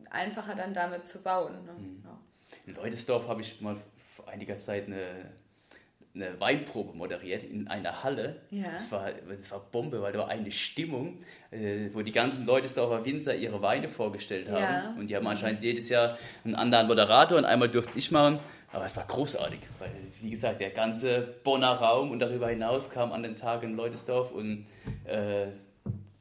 einfacher 0.09 0.55
dann 0.55 0.73
damit 0.73 1.07
zu 1.07 1.21
bauen. 1.21 1.65
Ne? 1.65 1.73
Mhm. 1.73 2.03
Ja. 2.05 2.19
In 2.67 2.75
Leutesdorf 2.75 3.29
habe 3.29 3.41
ich 3.43 3.61
mal 3.61 3.77
einiger 4.31 4.59
Zeit 4.59 4.87
eine, 4.87 5.33
eine 6.15 6.41
Weinprobe 6.41 6.97
moderiert 6.97 7.45
in 7.45 7.69
einer 7.69 8.03
Halle. 8.03 8.41
Ja. 8.51 8.65
Das, 8.71 8.91
war, 8.91 9.11
das 9.13 9.51
war 9.51 9.61
Bombe, 9.61 10.03
weil 10.03 10.13
da 10.13 10.21
war 10.21 10.29
eine 10.29 10.51
Stimmung, 10.51 11.23
äh, 11.51 11.91
wo 11.93 12.03
die 12.03 12.13
ganzen 12.13 12.47
Leutesdorfer 12.47 13.05
Winzer 13.05 13.35
ihre 13.35 13.63
Weine 13.63 13.89
vorgestellt 13.89 14.49
haben. 14.49 14.63
Ja. 14.63 14.95
Und 14.99 15.09
die 15.09 15.17
haben 15.17 15.27
anscheinend 15.27 15.63
jedes 15.63 15.89
Jahr 15.89 16.19
einen 16.45 16.55
anderen 16.55 16.87
Moderator 16.87 17.39
und 17.39 17.45
einmal 17.45 17.69
durfte 17.69 17.99
ich 17.99 18.11
machen. 18.11 18.41
Aber 18.73 18.87
es 18.87 18.97
war 18.97 19.05
großartig, 19.05 19.61
weil, 19.81 19.91
wie 20.23 20.31
gesagt, 20.31 20.61
der 20.61 20.71
ganze 20.71 21.23
Bonner 21.43 21.73
Raum 21.73 22.13
und 22.13 22.21
darüber 22.21 22.49
hinaus 22.49 22.91
kam 22.91 23.13
an 23.13 23.25
den 23.25 23.35
Tag 23.35 23.65
in 23.65 23.75
Leutesdorf 23.75 24.31
und 24.31 24.67
äh, 25.07 25.49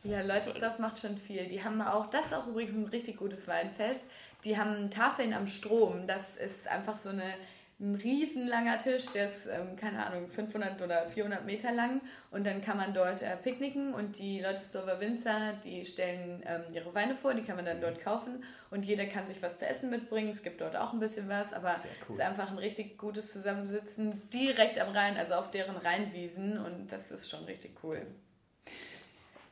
ja, 0.03 0.21
Leutesdorf 0.21 0.79
macht 0.79 0.99
schon 0.99 1.17
viel. 1.17 1.45
Die 1.47 1.63
haben 1.63 1.81
auch, 1.81 2.09
das 2.09 2.27
ist 2.27 2.33
auch 2.33 2.47
übrigens 2.47 2.73
ein 2.73 2.85
richtig 2.85 3.17
gutes 3.17 3.47
Weinfest. 3.47 4.05
Die 4.45 4.57
haben 4.57 4.89
Tafeln 4.89 5.33
am 5.33 5.45
Strom. 5.45 6.07
Das 6.07 6.37
ist 6.37 6.67
einfach 6.67 6.97
so 6.97 7.09
eine 7.09 7.33
ein 7.81 7.95
riesenlanger 7.95 8.77
Tisch, 8.77 9.05
der 9.13 9.25
ist, 9.25 9.47
ähm, 9.47 9.77
keine 9.77 10.05
Ahnung, 10.05 10.27
500 10.27 10.81
oder 10.81 11.07
400 11.07 11.45
Meter 11.45 11.71
lang 11.71 12.01
und 12.29 12.45
dann 12.45 12.61
kann 12.61 12.75
man 12.75 12.93
dort 12.93 13.21
äh, 13.21 13.37
picknicken 13.37 13.93
und 13.93 14.19
die 14.19 14.41
Leutesdorfer 14.41 14.99
Winzer, 14.99 15.53
die 15.63 15.85
stellen 15.85 16.43
ähm, 16.45 16.63
ihre 16.73 16.93
Weine 16.93 17.15
vor, 17.15 17.33
die 17.33 17.41
kann 17.41 17.55
man 17.55 17.63
dann 17.63 17.79
dort 17.79 18.03
kaufen 18.03 18.43
und 18.69 18.83
jeder 18.83 19.05
kann 19.05 19.27
sich 19.27 19.41
was 19.41 19.57
zu 19.57 19.65
essen 19.65 19.89
mitbringen, 19.89 20.29
es 20.29 20.43
gibt 20.43 20.59
dort 20.59 20.75
auch 20.75 20.91
ein 20.91 20.99
bisschen 20.99 21.29
was, 21.29 21.53
aber 21.53 21.71
es 21.71 21.83
cool. 22.09 22.15
ist 22.15 22.21
einfach 22.21 22.51
ein 22.51 22.57
richtig 22.57 22.97
gutes 22.97 23.31
Zusammensitzen 23.31 24.29
direkt 24.33 24.77
am 24.77 24.91
Rhein, 24.91 25.15
also 25.15 25.35
auf 25.35 25.49
deren 25.49 25.77
Rheinwiesen 25.77 26.57
und 26.57 26.91
das 26.91 27.11
ist 27.11 27.29
schon 27.29 27.45
richtig 27.45 27.77
cool. 27.83 28.05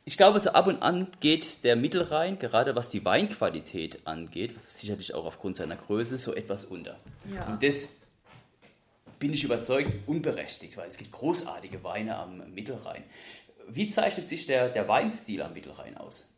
Ich 0.03 0.17
glaube, 0.17 0.39
so 0.39 0.51
ab 0.51 0.67
und 0.67 0.81
an 0.81 1.07
geht 1.21 1.63
der 1.63 1.77
Mittelrhein, 1.77 2.39
gerade 2.39 2.75
was 2.75 2.89
die 2.89 3.03
Weinqualität 3.03 4.05
angeht, 4.05 4.55
sicherlich 4.67 5.13
auch 5.13 5.25
aufgrund 5.25 5.55
seiner 5.55 5.75
Größe, 5.75 6.17
so 6.17 6.33
etwas 6.33 6.65
unter. 6.65 6.97
Ja. 7.33 7.45
Und 7.47 7.61
das 7.61 8.06
bin 9.19 9.34
ich 9.34 9.43
überzeugt, 9.43 10.08
unberechtigt, 10.08 10.77
weil 10.77 10.88
es 10.88 10.97
gibt 10.97 11.12
großartige 11.12 11.84
Weine 11.84 12.17
am 12.17 12.53
Mittelrhein. 12.53 13.03
Wie 13.67 13.88
zeichnet 13.89 14.27
sich 14.27 14.45
der, 14.45 14.69
der 14.69 14.88
Weinstil 14.88 15.41
am 15.41 15.53
Mittelrhein 15.53 15.97
aus? 15.97 16.34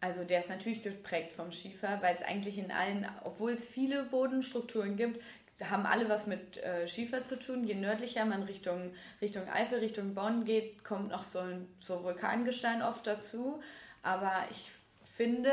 Also 0.00 0.24
der 0.24 0.40
ist 0.40 0.48
natürlich 0.48 0.82
geprägt 0.82 1.32
vom 1.32 1.50
Schiefer, 1.50 1.98
weil 2.02 2.14
es 2.14 2.22
eigentlich 2.22 2.58
in 2.58 2.70
allen, 2.70 3.08
obwohl 3.24 3.52
es 3.52 3.66
viele 3.66 4.04
Bodenstrukturen 4.04 4.96
gibt, 4.96 5.20
haben 5.64 5.86
alle 5.86 6.08
was 6.08 6.26
mit 6.26 6.58
äh, 6.58 6.86
Schiefer 6.86 7.24
zu 7.24 7.38
tun. 7.38 7.64
Je 7.64 7.74
nördlicher 7.74 8.26
man 8.26 8.42
Richtung, 8.42 8.92
Richtung 9.22 9.48
Eifel, 9.48 9.78
Richtung 9.78 10.14
Bonn 10.14 10.44
geht, 10.44 10.84
kommt 10.84 11.10
noch 11.10 11.24
so, 11.24 11.38
ein, 11.38 11.66
so 11.80 12.04
Vulkangestein 12.04 12.82
oft 12.82 13.06
dazu. 13.06 13.62
Aber 14.02 14.32
ich 14.50 14.70
finde 15.04 15.50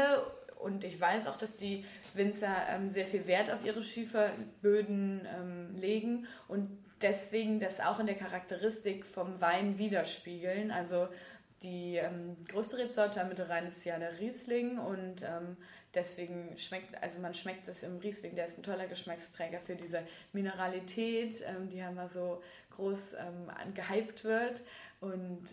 und 0.64 0.84
ich 0.84 1.00
weiß 1.00 1.28
auch, 1.28 1.36
dass 1.36 1.58
die 1.58 1.86
Winzer 2.14 2.56
ähm, 2.70 2.90
sehr 2.90 3.06
viel 3.06 3.28
Wert 3.28 3.52
auf 3.52 3.66
ihre 3.66 3.84
Schieferböden 3.84 5.28
ähm, 5.38 5.76
legen 5.76 6.28
und 6.48 6.70
deswegen 7.02 7.60
das 7.60 7.80
auch 7.80 8.00
in 8.00 8.08
der 8.08 8.16
Charakteristik 8.16 9.06
vom 9.06 9.42
Wein 9.42 9.78
widerspiegeln. 9.78 10.72
Also 10.72 11.08
die 11.62 11.98
ähm, 11.98 12.38
größte 12.48 12.78
Rebsorte 12.78 13.22
am 13.22 13.30
Mittelrhein 13.30 13.66
ist 13.68 13.84
ja 13.86 13.98
der 13.98 14.20
Riesling 14.20 14.78
und 14.78 15.22
ähm, 15.24 15.58
deswegen 15.94 16.58
schmeckt, 16.58 17.02
also 17.02 17.20
man 17.20 17.34
schmeckt 17.34 17.68
es 17.68 17.84
im 17.84 17.98
Riesling, 17.98 18.36
der 18.36 18.46
ist 18.46 18.58
ein 18.58 18.64
toller 18.64 18.88
Geschmacksträger 18.88 19.60
für 19.60 19.76
diese 19.76 20.04
Mineralität, 20.34 21.44
ähm, 21.48 21.70
die 21.70 21.84
haben 21.84 21.96
wir 21.96 22.08
so 22.08 22.42
groß 22.72 23.14
ähm, 23.14 23.74
gehypt 23.74 24.24
wird 24.24 24.62
und 25.00 25.48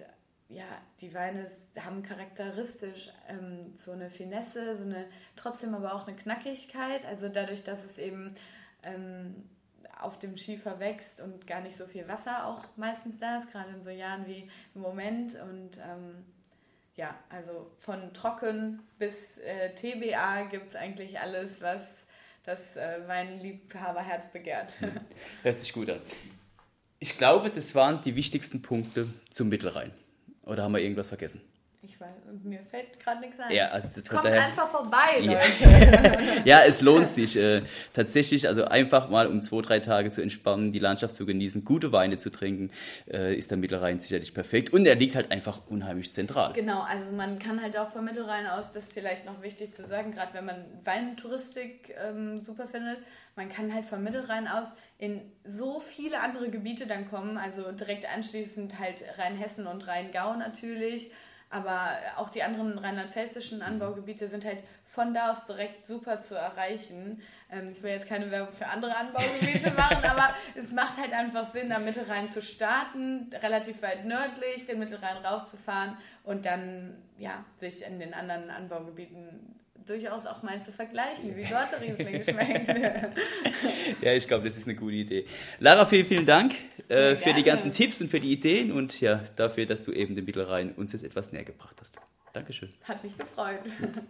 ja, 0.51 0.67
die 1.01 1.15
Weine 1.15 1.51
haben 1.79 2.03
charakteristisch 2.03 3.11
ähm, 3.29 3.73
so 3.79 3.93
eine 3.93 4.11
Finesse, 4.11 4.77
so 4.77 4.83
eine 4.83 5.07
trotzdem 5.37 5.75
aber 5.75 5.95
auch 5.95 6.07
eine 6.07 6.17
Knackigkeit. 6.17 7.05
Also 7.07 7.29
dadurch, 7.29 7.63
dass 7.63 7.85
es 7.85 7.99
eben 7.99 8.35
ähm, 8.83 9.49
auf 10.01 10.19
dem 10.19 10.37
Schiefer 10.37 10.81
wächst 10.81 11.21
und 11.21 11.47
gar 11.47 11.61
nicht 11.61 11.77
so 11.77 11.87
viel 11.87 12.09
Wasser 12.09 12.47
auch 12.47 12.65
meistens 12.77 13.19
da 13.19 13.37
ist, 13.37 13.53
gerade 13.53 13.71
in 13.71 13.83
so 13.83 13.91
Jahren 13.91 14.27
wie 14.27 14.51
im 14.75 14.81
Moment. 14.81 15.35
Und 15.35 15.77
ähm, 15.79 16.25
ja, 16.97 17.15
also 17.29 17.71
von 17.79 18.13
trocken 18.13 18.81
bis 18.99 19.39
äh, 19.39 19.75
TBA 19.75 20.47
gibt 20.47 20.71
es 20.71 20.77
eigentlich 20.77 21.21
alles, 21.21 21.61
was 21.61 21.83
das 22.45 22.77
äh, 22.77 23.07
Weinliebhaberherz 23.07 24.33
begehrt. 24.33 24.73
Hört 25.43 25.61
sich 25.61 25.73
gut 25.73 25.91
an. 25.91 26.01
Ich 26.99 27.17
glaube, 27.17 27.51
das 27.51 27.75
waren 27.75 28.03
die 28.03 28.17
wichtigsten 28.17 28.63
Punkte 28.63 29.07
zum 29.31 29.49
Mittelrhein. 29.49 29.93
Oder 30.51 30.65
haben 30.65 30.73
wir 30.73 30.81
irgendwas 30.81 31.07
vergessen? 31.07 31.41
Ich 31.83 31.99
weiß, 31.99 32.11
mir 32.43 32.61
fällt 32.71 33.01
gerade 33.01 33.21
nichts 33.21 33.41
ein. 33.41 33.53
Ja, 33.53 33.69
also 33.69 33.89
Kommt 34.07 34.27
einfach 34.27 34.69
vorbei, 34.69 35.21
Leute. 35.21 35.65
Ja, 35.65 36.43
ja 36.45 36.61
es 36.67 36.83
lohnt 36.83 37.09
sich 37.09 37.39
äh, 37.39 37.63
tatsächlich, 37.95 38.49
also 38.49 38.67
einfach 38.67 39.09
mal 39.09 39.27
um 39.27 39.41
zwei, 39.41 39.63
drei 39.63 39.81
Tage 39.81 40.11
zu 40.11 40.21
entspannen, 40.21 40.73
die 40.73 40.79
Landschaft 40.79 41.15
zu 41.15 41.25
genießen, 41.25 41.65
gute 41.65 41.91
Weine 41.91 42.19
zu 42.19 42.29
trinken, 42.29 42.71
äh, 43.11 43.35
ist 43.35 43.51
der 43.51 43.57
Mittelrhein 43.57 43.99
sicherlich 43.99 44.35
perfekt. 44.35 44.75
Und 44.75 44.85
er 44.85 44.95
liegt 44.95 45.15
halt 45.15 45.33
einfach 45.33 45.61
unheimlich 45.69 46.13
zentral. 46.13 46.53
Genau, 46.53 46.83
also 46.83 47.13
man 47.13 47.39
kann 47.39 47.63
halt 47.63 47.79
auch 47.79 47.89
vom 47.89 48.05
Mittelrhein 48.05 48.47
aus, 48.47 48.73
das 48.73 48.89
ist 48.89 48.93
vielleicht 48.93 49.25
noch 49.25 49.41
wichtig 49.41 49.73
zu 49.73 49.83
sagen, 49.83 50.13
gerade 50.13 50.35
wenn 50.35 50.45
man 50.45 50.65
Weintouristik 50.85 51.95
ähm, 51.99 52.41
super 52.41 52.69
findet, 52.69 52.99
man 53.37 53.49
kann 53.49 53.73
halt 53.73 53.87
vom 53.87 54.03
Mittelrhein 54.03 54.49
aus 54.49 54.75
in 54.99 55.23
so 55.45 55.81
viele 55.81 56.21
andere 56.21 56.51
Gebiete 56.51 56.87
dann 56.87 57.09
kommen, 57.09 57.39
also 57.39 57.73
direkt 57.73 58.05
anschließend 58.05 58.79
halt 58.79 59.03
Rheinhessen 59.17 59.67
und 59.67 59.87
Rheingau 59.87 60.35
natürlich, 60.37 61.11
aber 61.51 61.99
auch 62.17 62.31
die 62.31 62.43
anderen 62.43 62.79
rheinland-pfälzischen 62.79 63.61
Anbaugebiete 63.61 64.29
sind 64.29 64.45
halt 64.45 64.59
von 64.87 65.13
da 65.13 65.33
aus 65.33 65.45
direkt 65.45 65.87
super 65.87 66.21
zu 66.21 66.37
erreichen. 66.37 67.23
Ähm, 67.51 67.71
ich 67.73 67.83
will 67.83 67.91
jetzt 67.91 68.09
keine 68.09 68.31
Werbung 68.31 68.53
für 68.53 68.67
andere 68.67 68.97
Anbaugebiete 68.97 69.71
machen, 69.77 70.05
aber 70.05 70.35
es 70.55 70.73
macht 70.73 70.99
halt 70.99 71.13
einfach 71.13 71.47
Sinn, 71.49 71.73
am 71.73 71.85
Mittelrhein 71.85 72.29
zu 72.29 72.41
starten, 72.41 73.31
relativ 73.43 73.83
weit 73.83 74.05
nördlich, 74.05 74.67
den 74.67 74.79
Mittelrhein 74.79 75.19
rauszufahren 75.19 75.97
und 76.25 76.47
dann 76.47 76.97
ja, 77.19 77.45
sich 77.57 77.85
in 77.85 77.99
den 77.99 78.15
anderen 78.15 78.51
Anbaugebieten 78.51 79.60
durchaus 79.87 80.27
auch 80.27 80.43
mal 80.43 80.63
zu 80.63 80.73
vergleichen, 80.73 81.37
wie 81.37 81.45
dort 81.51 81.81
Riesling 81.81 82.23
schmeckt. 82.23 82.69
ja, 84.03 84.13
ich 84.13 84.27
glaube, 84.27 84.45
das 84.45 84.57
ist 84.57 84.67
eine 84.67 84.77
gute 84.77 84.95
Idee. 84.95 85.27
Lara, 85.59 85.87
vielen, 85.87 86.07
vielen 86.07 86.27
Dank 86.27 86.55
äh, 86.89 87.17
für 87.17 87.33
die 87.33 87.43
ganzen 87.43 87.73
Tipps 87.73 88.01
und 88.01 88.11
für 88.11 88.21
die 88.21 88.33
Ideen 88.33 88.73
und 88.73 89.01
ja, 89.01 89.23
dafür, 89.37 89.67
dass 89.67 89.85
du 89.85 89.93
eben 89.93 90.15
den 90.15 90.25
Mittelrhein 90.25 90.73
uns 90.73 90.93
jetzt 90.93 91.05
etwas 91.05 91.33
näher 91.33 91.45
gebracht 91.45 91.77
hast. 91.81 91.97
Dankeschön. 92.33 92.71
Hat 92.85 93.03
mich 93.03 93.17
gefreut. 93.17 93.61